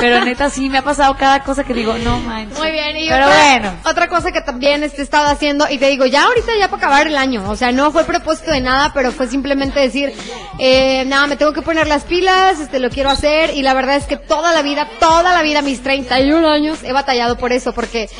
Pero 0.00 0.24
neta 0.24 0.50
sí 0.50 0.68
me 0.68 0.78
ha 0.78 0.82
pasado 0.82 1.16
cada 1.16 1.42
cosa 1.42 1.64
que 1.64 1.74
digo, 1.74 1.94
no 1.98 2.18
manches. 2.20 2.58
Muy 2.58 2.70
bien, 2.70 2.96
y 2.96 3.08
Pero 3.08 3.26
otra, 3.26 3.36
bueno. 3.36 3.74
otra 3.84 4.08
cosa 4.08 4.32
que 4.32 4.40
también 4.40 4.82
este, 4.82 5.00
he 5.00 5.04
estado 5.04 5.28
haciendo, 5.28 5.66
y 5.70 5.78
te 5.78 5.88
digo, 5.88 6.06
ya 6.06 6.24
ahorita 6.24 6.52
ya 6.58 6.68
para 6.68 6.78
acabar 6.78 7.06
el 7.06 7.16
año, 7.16 7.48
o 7.48 7.56
sea, 7.56 7.72
no 7.72 7.90
fue 7.92 8.04
propósito 8.04 8.50
de 8.50 8.60
nada, 8.60 8.92
pero 8.92 9.12
fue 9.12 9.26
simplemente 9.26 9.80
decir, 9.80 10.12
eh, 10.58 11.04
nada, 11.06 11.26
me 11.26 11.36
tengo 11.36 11.52
que 11.52 11.62
poner 11.62 11.86
las 11.86 12.04
pilas, 12.04 12.60
este, 12.60 12.78
lo 12.78 12.90
quiero 12.90 13.10
hacer, 13.10 13.54
y 13.54 13.62
la 13.62 13.74
verdad 13.74 13.96
es 13.96 14.04
que 14.04 14.16
toda 14.16 14.52
la 14.52 14.62
vida, 14.62 14.88
toda 15.00 15.34
la 15.34 15.42
vida, 15.42 15.62
mis 15.62 15.82
31 15.82 16.48
años, 16.48 16.82
he 16.82 16.92
batallado 16.92 17.38
por 17.38 17.52
eso, 17.52 17.72
porque 17.72 18.10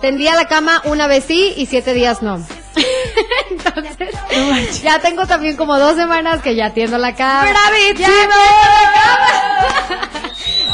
tendía 0.00 0.34
la 0.34 0.46
cama 0.46 0.82
una 0.84 1.06
vez 1.06 1.24
sí 1.24 1.54
y 1.56 1.66
siete 1.66 1.94
días 1.94 2.22
no. 2.22 2.44
Entonces, 3.50 4.82
ya 4.82 5.00
tengo 5.00 5.26
también 5.26 5.56
como 5.56 5.78
dos 5.78 5.96
semanas 5.96 6.42
que 6.42 6.54
ya 6.54 6.70
tiendo 6.74 6.98
la 6.98 7.14
cama. 7.14 7.48
¡Bravísimo! 7.50 7.98
Ya 7.98 8.06
tiendo 8.06 8.36
la 8.36 9.98
cama. 10.00 10.15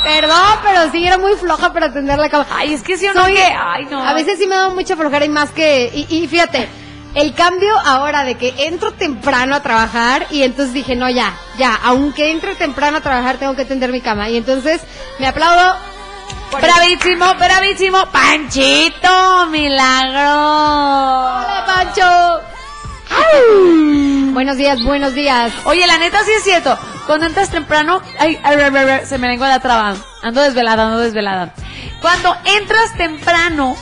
Perdón, 0.04 0.58
pero 0.64 0.90
sí 0.90 1.06
era 1.06 1.18
muy 1.18 1.34
floja 1.34 1.72
para 1.72 1.92
tender 1.92 2.18
la 2.18 2.28
cama. 2.28 2.46
Ay, 2.50 2.74
es 2.74 2.82
que 2.82 2.96
si 2.98 3.06
uno 3.08 3.22
Soy- 3.24 3.34
que, 3.34 3.42
ay 3.44 3.84
no. 3.86 4.02
A 4.06 4.14
veces 4.14 4.38
sí 4.38 4.46
me 4.46 4.56
da 4.56 4.68
mucha 4.70 4.96
flojera 4.96 5.24
y 5.24 5.28
más 5.28 5.50
que, 5.50 5.90
y, 5.94 6.06
y 6.22 6.26
fíjate, 6.26 6.68
el 7.14 7.34
cambio 7.34 7.72
ahora 7.84 8.24
de 8.24 8.36
que 8.36 8.54
entro 8.66 8.92
temprano 8.92 9.54
a 9.54 9.62
trabajar 9.62 10.26
y 10.30 10.42
entonces 10.42 10.74
dije, 10.74 10.96
no, 10.96 11.08
ya, 11.10 11.34
ya, 11.58 11.78
aunque 11.84 12.30
entre 12.30 12.54
temprano 12.54 12.98
a 12.98 13.00
trabajar 13.00 13.36
tengo 13.36 13.54
que 13.54 13.64
tender 13.64 13.90
mi 13.92 14.00
cama. 14.00 14.28
Y 14.28 14.36
entonces 14.38 14.80
me 15.18 15.26
aplaudo. 15.26 15.76
Bravísimo, 16.60 17.34
bravísimo. 17.36 18.06
Panchito, 18.10 19.46
milagro. 19.50 20.20
Hola, 20.20 21.64
Pancho. 21.66 22.40
Buenos 24.32 24.56
días, 24.56 24.82
buenos 24.82 25.14
días. 25.14 25.52
Oye, 25.64 25.86
la 25.86 25.98
neta 25.98 26.22
sí 26.24 26.30
es 26.36 26.42
cierto. 26.44 26.78
Cuando 27.06 27.26
entras 27.26 27.50
temprano, 27.50 28.00
ay, 28.18 28.38
ay, 28.42 28.56
ay, 28.56 29.06
se 29.06 29.18
me 29.18 29.28
lengua 29.28 29.48
la 29.48 29.60
traba. 29.60 29.94
Ando 30.22 30.40
desvelada, 30.40 30.84
ando 30.84 30.98
desvelada. 30.98 31.54
Cuando 32.00 32.36
entras 32.44 32.96
temprano, 32.96 33.76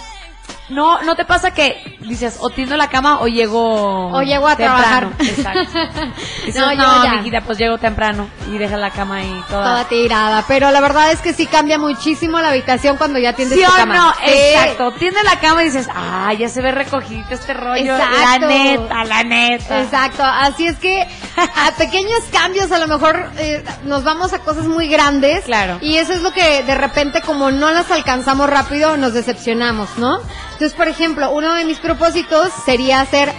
no, 0.68 1.02
no 1.02 1.16
te 1.16 1.24
pasa 1.24 1.52
que 1.52 1.98
dices, 2.00 2.36
o 2.40 2.50
tiendo 2.50 2.76
la 2.76 2.88
cama 2.88 3.20
o 3.20 3.26
llego 3.28 4.08
O 4.12 4.22
llego 4.22 4.48
a 4.48 4.56
temprano. 4.56 5.12
trabajar. 5.12 5.28
Exacto. 5.28 5.60
Dices, 6.46 6.60
No, 6.60 6.74
no, 6.74 7.04
yo 7.04 7.10
mijita, 7.16 7.40
pues 7.42 7.58
llego 7.58 7.78
temprano 7.78 8.28
y 8.52 8.58
dejas 8.58 8.78
la 8.80 8.90
cama 8.90 9.16
ahí 9.16 9.42
toda. 9.48 9.64
Toda 9.64 9.84
tirada, 9.84 10.44
pero 10.48 10.70
la 10.70 10.80
verdad 10.80 11.12
es 11.12 11.20
que 11.20 11.32
sí 11.32 11.46
cambia 11.46 11.78
muchísimo 11.78 12.40
la 12.40 12.48
habitación 12.48 12.96
cuando 12.96 13.18
ya 13.18 13.34
tiendes 13.34 13.58
¿Sí 13.58 13.64
tu 13.64 13.70
o 13.70 13.74
cama. 13.76 13.94
no? 13.94 14.12
Sí. 14.14 14.30
Exacto. 14.32 14.92
Tiende 14.92 15.22
la 15.24 15.38
cama 15.40 15.62
y 15.62 15.66
dices, 15.66 15.88
ah, 15.94 16.32
ya 16.34 16.48
se 16.48 16.62
ve 16.62 16.72
recogido 16.72 17.24
este 17.30 17.52
rollo. 17.54 17.96
La 17.96 18.04
Exacto. 18.36 18.46
neta, 18.48 19.04
la 19.04 19.22
neta. 19.22 19.82
Exacto, 19.82 20.22
así 20.24 20.66
es 20.66 20.76
que 20.78 21.06
a 21.36 21.70
pequeños 21.76 22.20
cambios 22.32 22.72
a 22.72 22.78
lo 22.78 22.88
mejor 22.88 23.30
eh, 23.38 23.62
nos 23.84 24.04
vamos 24.04 24.32
a 24.32 24.38
cosas 24.40 24.66
muy 24.66 24.88
grandes. 24.88 25.44
Claro. 25.44 25.78
Y 25.80 25.96
eso 25.96 26.12
es 26.12 26.22
lo 26.22 26.32
que 26.32 26.62
de 26.62 26.74
repente 26.74 27.20
como 27.20 27.50
no 27.50 27.70
las 27.70 27.90
alcanzamos 27.90 28.48
rápido 28.48 28.96
nos 28.96 29.12
decepcionamos, 29.14 29.88
¿no? 29.98 30.18
Entonces, 30.52 30.76
por 30.76 30.88
ejemplo, 30.88 31.30
uno 31.30 31.54
de 31.54 31.64
mis 31.64 31.78
propósitos 31.90 32.52
sería 32.64 33.04
ser 33.04 33.32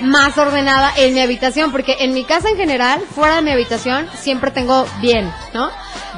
más 0.00 0.38
ordenada 0.38 0.92
en 0.96 1.12
mi 1.12 1.20
habitación, 1.20 1.72
porque 1.72 1.96
en 1.98 2.14
mi 2.14 2.24
casa 2.24 2.48
en 2.48 2.56
general, 2.56 3.02
fuera 3.16 3.36
de 3.36 3.42
mi 3.42 3.50
habitación, 3.50 4.08
siempre 4.16 4.52
tengo 4.52 4.86
bien, 5.00 5.28
¿no? 5.52 5.70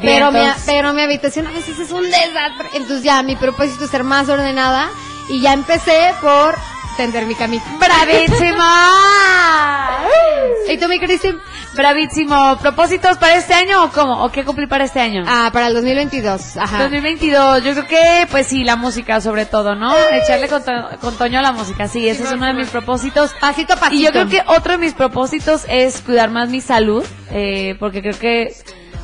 Bien, 0.03 0.18
pero, 0.18 0.31
mi, 0.31 0.40
pero 0.66 0.92
mi 0.92 1.01
habitación 1.01 1.46
a 1.46 1.51
veces 1.51 1.79
es 1.79 1.90
un 1.90 2.05
desastre. 2.05 2.68
Entonces 2.74 3.03
ya 3.05 3.22
mi 3.22 3.37
propósito 3.37 3.85
es 3.85 3.90
ser 3.90 4.05
más 4.05 4.29
ordenada 4.29 4.90
y 5.31 5.40
ya 5.40 5.55
empecé 5.55 6.12
por 6.20 6.57
tender 6.98 7.24
mi 7.24 7.35
camita. 7.35 7.64
¡Bravísima! 7.79 8.90
¿Y 10.68 10.77
tú, 10.77 10.88
mi 10.88 10.98
Cristi? 10.98 11.29
Bravísimo. 11.78 12.58
¿Propósitos 12.60 13.16
para 13.18 13.36
este 13.36 13.54
año 13.54 13.84
o 13.84 13.88
cómo? 13.90 14.24
¿O 14.24 14.30
qué 14.32 14.44
cumplir 14.44 14.68
para 14.68 14.84
este 14.84 15.00
año? 15.00 15.24
Ah, 15.26 15.48
para 15.52 15.68
el 15.68 15.74
2022. 15.74 16.56
Ajá. 16.56 16.82
2022, 16.82 17.62
yo 17.62 17.72
creo 17.72 17.86
que, 17.86 18.26
pues 18.30 18.48
sí, 18.48 18.64
la 18.64 18.74
música 18.76 19.20
sobre 19.20 19.46
todo, 19.46 19.74
¿no? 19.76 19.94
Echarle 20.10 20.48
con, 20.48 20.64
to- 20.64 20.88
con 21.00 21.16
Toño 21.16 21.38
a 21.38 21.42
la 21.42 21.52
música, 21.52 21.86
sí, 21.88 22.08
ese 22.08 22.24
es 22.24 22.32
uno 22.32 22.46
de 22.46 22.52
mis 22.54 22.68
propósitos. 22.68 23.32
Pasito 23.40 23.74
a 23.74 23.76
pasito. 23.76 23.94
Y 23.96 24.04
yo 24.04 24.10
creo 24.10 24.28
que 24.28 24.42
otro 24.48 24.72
de 24.72 24.78
mis 24.78 24.92
propósitos 24.92 25.64
es 25.68 26.00
cuidar 26.00 26.30
más 26.30 26.48
mi 26.48 26.60
salud, 26.60 27.04
eh, 27.30 27.76
porque 27.78 28.02
creo 28.02 28.18
que 28.18 28.52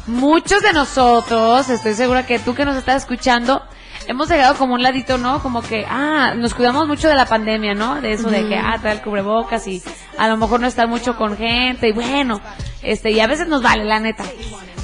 muchos 0.09 0.61
de 0.63 0.73
nosotros, 0.73 1.71
estoy 1.71 1.95
segura 1.95 2.27
que 2.27 2.39
tú 2.41 2.55
que 2.55 2.65
nos 2.65 2.77
estás 2.77 3.03
escuchando, 3.03 3.63
hemos 4.07 4.29
dejado 4.29 4.55
como 4.57 4.75
un 4.75 4.83
ladito, 4.83 5.19
¿no? 5.19 5.43
Como 5.43 5.63
que, 5.63 5.87
ah, 5.89 6.35
nos 6.37 6.55
cuidamos 6.55 6.87
mucho 6.87 7.09
de 7.09 7.15
la 7.15 7.27
pandemia, 7.27 7.75
¿no? 7.75 8.01
De 8.01 8.13
eso 8.13 8.31
de 8.31 8.47
que, 8.49 8.57
ah, 8.57 8.79
trae 8.81 8.95
el 8.95 9.03
cubrebocas 9.03 9.67
y 9.67 9.83
a 10.19 10.29
lo 10.29 10.37
mejor 10.37 10.61
no 10.61 10.67
estar 10.67 10.89
mucho 10.89 11.17
con 11.17 11.37
gente 11.37 11.89
y 11.89 11.93
bueno, 11.93 12.41
este, 12.83 13.11
y 13.11 13.21
a 13.21 13.27
veces 13.27 13.49
nos 13.49 13.63
vale, 13.63 13.85
la 13.85 14.01
neta. 14.01 14.25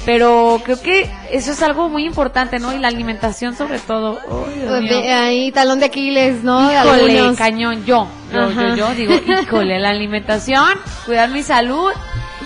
Pero 0.05 0.59
creo 0.63 0.81
que 0.81 1.07
eso 1.31 1.51
es 1.51 1.61
algo 1.61 1.87
muy 1.87 2.05
importante, 2.05 2.57
¿no? 2.57 2.73
Y 2.73 2.79
la 2.79 2.87
alimentación 2.87 3.55
sobre 3.55 3.77
todo. 3.79 4.17
Ay, 4.47 4.65
Pues 4.67 5.11
ahí, 5.11 5.51
talón 5.51 5.79
de 5.79 5.85
Aquiles, 5.85 6.43
¿no? 6.43 6.71
Híjole, 6.71 7.19
algunos. 7.19 7.37
cañón, 7.37 7.85
yo, 7.85 8.07
yo, 8.33 8.41
Ajá. 8.41 8.69
yo, 8.69 8.75
yo, 8.75 8.95
digo, 8.95 9.13
híjole, 9.43 9.79
la 9.79 9.89
alimentación, 9.89 10.69
cuidar 11.05 11.29
mi 11.29 11.43
salud, 11.43 11.91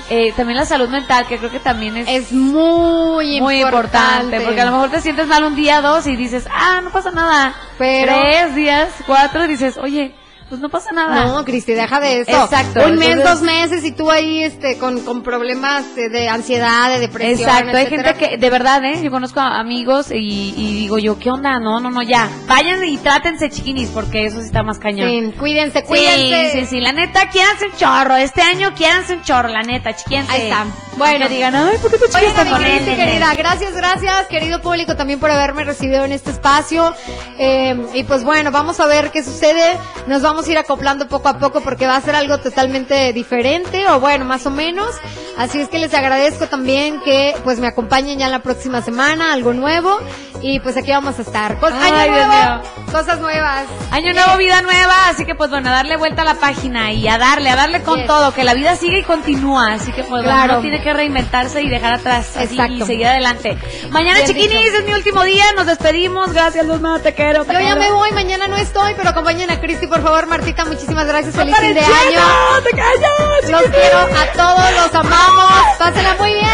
eh, 0.10 0.34
también 0.36 0.58
la 0.58 0.66
salud 0.66 0.90
mental, 0.90 1.26
que 1.28 1.38
creo 1.38 1.50
que 1.52 1.60
también 1.60 1.98
es, 1.98 2.08
Es 2.08 2.32
muy, 2.32 3.42
muy 3.42 3.62
importante, 3.62 4.42
porque 4.42 4.62
a 4.62 4.66
lo 4.66 4.72
mejor 4.72 4.90
te 4.92 5.02
sientes 5.02 5.28
mal 5.28 5.44
un 5.44 5.56
día, 5.56 5.82
dos, 5.82 6.06
y 6.08 6.16
dices, 6.16 6.48
ah, 6.52 6.82
no 6.84 6.92
pasa 6.92 7.12
nada, 7.12 7.54
Pero- 7.78 8.14
tres 8.14 8.56
días, 8.56 8.90
cuatro, 9.06 9.46
y 9.46 9.48
dices, 9.48 9.78
oye, 9.78 10.14
pues 10.50 10.62
no 10.62 10.70
pasa 10.70 10.92
nada. 10.92 11.26
No, 11.26 11.44
Cristi, 11.44 11.74
deja 11.74 12.00
de 12.00 12.22
eso. 12.22 12.44
Exacto, 12.44 12.86
Un 12.86 12.96
mes, 12.98 13.24
dos 13.24 13.42
meses 13.42 13.84
y 13.84 13.92
tú 13.92 14.12
ahí 14.12 14.44
este 14.44 14.78
con, 14.78 15.00
con 15.02 15.24
problemas 15.24 15.96
de, 15.96 16.10
de 16.10 16.30
ansiedad, 16.30 16.90
de 16.90 17.00
depresión. 17.00 17.50
Exacto, 17.50 17.76
hay 17.78 17.86
etcétera. 17.86 18.14
gente 18.14 18.30
que, 18.30 18.38
de 18.38 18.50
verdad, 18.50 18.84
¿eh? 18.86 19.02
Yo 19.04 19.10
conozco 19.12 19.40
a 19.40 19.60
amigos 19.60 20.12
y, 20.12 20.54
y 20.56 20.74
digo 20.76 20.98
yo, 21.00 21.18
¿qué 21.18 21.32
onda? 21.32 21.60
No, 21.60 21.80
no, 21.80 21.90
no, 21.90 22.04
ya. 22.04 22.30
Vayan 22.48 22.84
y 22.86 22.98
trátense 22.98 23.50
chiquinis, 23.50 23.90
porque 23.90 24.26
eso 24.28 24.40
sí 24.40 24.46
está 24.46 24.62
más 24.64 24.78
cañón. 24.78 25.10
Sí, 25.10 25.34
cuídense, 25.40 25.80
Sí, 25.80 25.86
cuídense. 25.86 26.52
sí, 26.52 26.66
sí, 26.68 26.80
la 26.80 26.92
neta, 26.92 27.30
quiéranse 27.30 27.66
un 27.66 27.74
chorro. 27.78 28.16
Este 28.16 28.42
año 28.42 28.74
quiéranse 28.76 29.14
un 29.14 29.24
chorro, 29.24 29.48
la 29.50 29.64
neta, 29.64 29.96
chiquiense. 29.96 30.32
Ahí 30.32 30.42
está. 30.44 30.66
Bueno, 30.98 31.28
digan, 31.28 31.56
ay, 31.56 31.78
¿por 31.82 31.92
qué 31.92 31.98
te 31.98 32.06
mi 32.08 32.50
con 32.50 32.62
Cristi, 32.62 32.90
él? 32.92 32.96
querida, 32.96 33.34
gracias, 33.36 33.76
gracias, 33.76 34.28
querido 34.28 34.62
público, 34.62 34.96
también 34.96 35.20
por 35.20 35.30
haberme 35.30 35.64
recibido 35.66 36.06
en 36.06 36.12
este 36.14 36.30
espacio. 36.32 36.94
Eh, 37.38 37.76
y 37.94 38.04
pues 38.04 38.24
bueno, 38.24 38.52
vamos 38.52 38.80
a 38.80 38.86
ver 38.86 39.12
qué 39.12 39.22
sucede. 39.24 39.78
Nos 40.08 40.22
vamos 40.22 40.35
vamos 40.36 40.50
a 40.50 40.52
ir 40.52 40.58
acoplando 40.58 41.08
poco 41.08 41.30
a 41.30 41.38
poco 41.40 41.62
porque 41.62 41.88
va 41.88 41.96
a 41.96 42.02
ser 42.02 42.14
algo 42.14 42.38
totalmente 42.40 43.14
diferente 43.14 43.88
o 43.88 44.02
bueno, 44.02 44.26
más 44.26 44.46
o 44.46 44.50
menos. 44.52 44.94
Así 45.38 45.60
es 45.62 45.70
que 45.70 45.80
les 45.80 45.94
agradezco 45.94 46.48
también 46.48 47.00
que 47.02 47.34
pues 47.46 47.60
me 47.60 47.68
acompañen 47.68 48.20
ya 48.20 48.28
la 48.28 48.40
próxima 48.40 48.82
semana, 48.82 49.32
algo 49.32 49.54
nuevo. 49.54 49.98
Y 50.42 50.60
pues 50.60 50.76
aquí 50.78 50.92
vamos 50.92 51.18
a 51.18 51.22
estar. 51.22 51.58
Cos- 51.60 51.72
Ay, 51.74 51.92
año 52.10 52.28
nuevo, 52.28 52.62
cosas 52.92 53.20
nuevas. 53.20 53.64
Año 53.92 54.14
nuevo, 54.14 54.38
vida 54.38 54.62
nueva, 54.62 55.08
así 55.10 55.26
que 55.26 55.34
pues 55.36 55.50
bueno, 55.50 55.70
a 55.70 55.72
darle 55.74 55.96
vuelta 55.98 56.22
a 56.22 56.26
la 56.26 56.36
página 56.36 56.92
y 56.92 57.08
a 57.08 57.18
darle, 57.18 57.50
a 57.50 57.56
darle 57.56 57.82
con 57.82 57.98
Yes. 58.00 58.08
todo, 58.08 58.34
que 58.34 58.44
la 58.44 58.54
vida 58.54 58.76
sigue 58.76 59.00
y 59.00 59.04
continúa, 59.04 59.74
así 59.74 59.92
que 59.94 60.04
pues 60.04 60.24
bueno, 60.24 60.30
Claro. 60.38 60.54
uno 60.56 60.62
tiene 60.62 60.82
que 60.84 60.94
reinventarse 60.94 61.62
y 61.64 61.70
dejar 61.70 61.94
atrás 61.94 62.36
así, 62.38 62.60
y 62.70 62.82
seguir 62.84 63.08
adelante. 63.08 63.58
Mañana, 63.90 64.20
Bien 64.20 64.28
chiquinis, 64.28 64.66
dicho. 64.72 64.78
es 64.80 64.86
mi 64.86 64.94
último 64.94 65.24
día, 65.24 65.46
nos 65.56 65.66
despedimos, 65.66 66.32
gracias 66.34 66.66
Luzma, 66.66 67.00
te 67.00 67.14
quiero. 67.14 67.44
te 67.46 67.54
Yo 67.54 67.60
ya 67.60 67.66
quiero. 67.76 67.80
me 67.82 67.92
voy, 67.92 68.12
mañana 68.12 68.48
no 68.48 68.58
estoy, 68.58 68.94
pero 68.96 69.10
acompañen 69.10 69.50
a 69.50 69.60
Cristi, 69.60 69.88
por 69.88 70.02
favor, 70.04 70.25
Martita, 70.26 70.66
muchísimas 70.66 71.06
gracias, 71.06 71.36
feliz 71.36 71.54
¡Para 71.56 71.66
fin 71.68 71.76
de 71.76 71.82
año. 71.82 72.22
¡Te 72.64 72.72
callas! 72.72 73.50
Los 73.50 73.62
quiero 73.64 73.98
a 74.00 74.32
todos, 74.34 74.72
los 74.84 74.96
amamos. 74.96 75.78
Pásenla 75.78 76.16
muy 76.16 76.34
bien. 76.34 76.46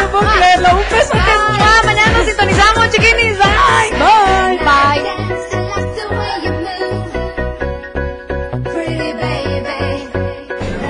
No 0.00 0.08
puedo 0.10 0.32
creerlo, 0.32 0.68
un 0.70 0.84
beso. 0.90 1.14
Mañana 1.84 2.12
nos 2.18 2.26
sintonizamos, 2.26 2.90
chiquinis. 2.90 3.38
Bye. 3.38 3.90
Bye. 3.98 4.58
Bye. 4.58 5.22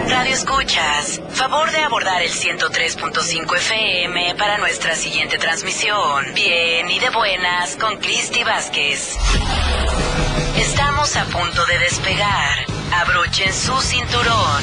Radio 0.08 0.34
Escuchas, 0.34 1.20
favor 1.30 1.70
de 1.70 1.78
abordar 1.78 2.22
el 2.22 2.30
103.5 2.30 3.56
FM 3.56 4.34
para 4.36 4.58
nuestra 4.58 4.94
siguiente 4.94 5.38
transmisión. 5.38 6.32
Bien 6.34 6.90
y 6.90 6.98
de 6.98 7.10
buenas 7.10 7.76
con 7.76 7.96
Cristi 7.96 8.44
Vázquez. 8.44 9.16
A 11.02 11.24
punto 11.24 11.66
de 11.66 11.78
despegar. 11.80 12.64
Abrochen 12.92 13.52
su 13.52 13.76
cinturón. 13.80 14.62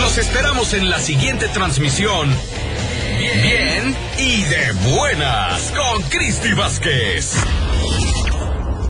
Los 0.00 0.18
esperamos 0.18 0.74
en 0.74 0.90
la 0.90 0.98
siguiente 0.98 1.46
transmisión. 1.46 2.36
Bien, 3.16 3.40
bien 3.40 3.96
y 4.18 4.42
de 4.42 4.72
buenas 4.90 5.72
con 5.76 6.02
Cristi 6.02 6.52
Vázquez. 6.54 7.36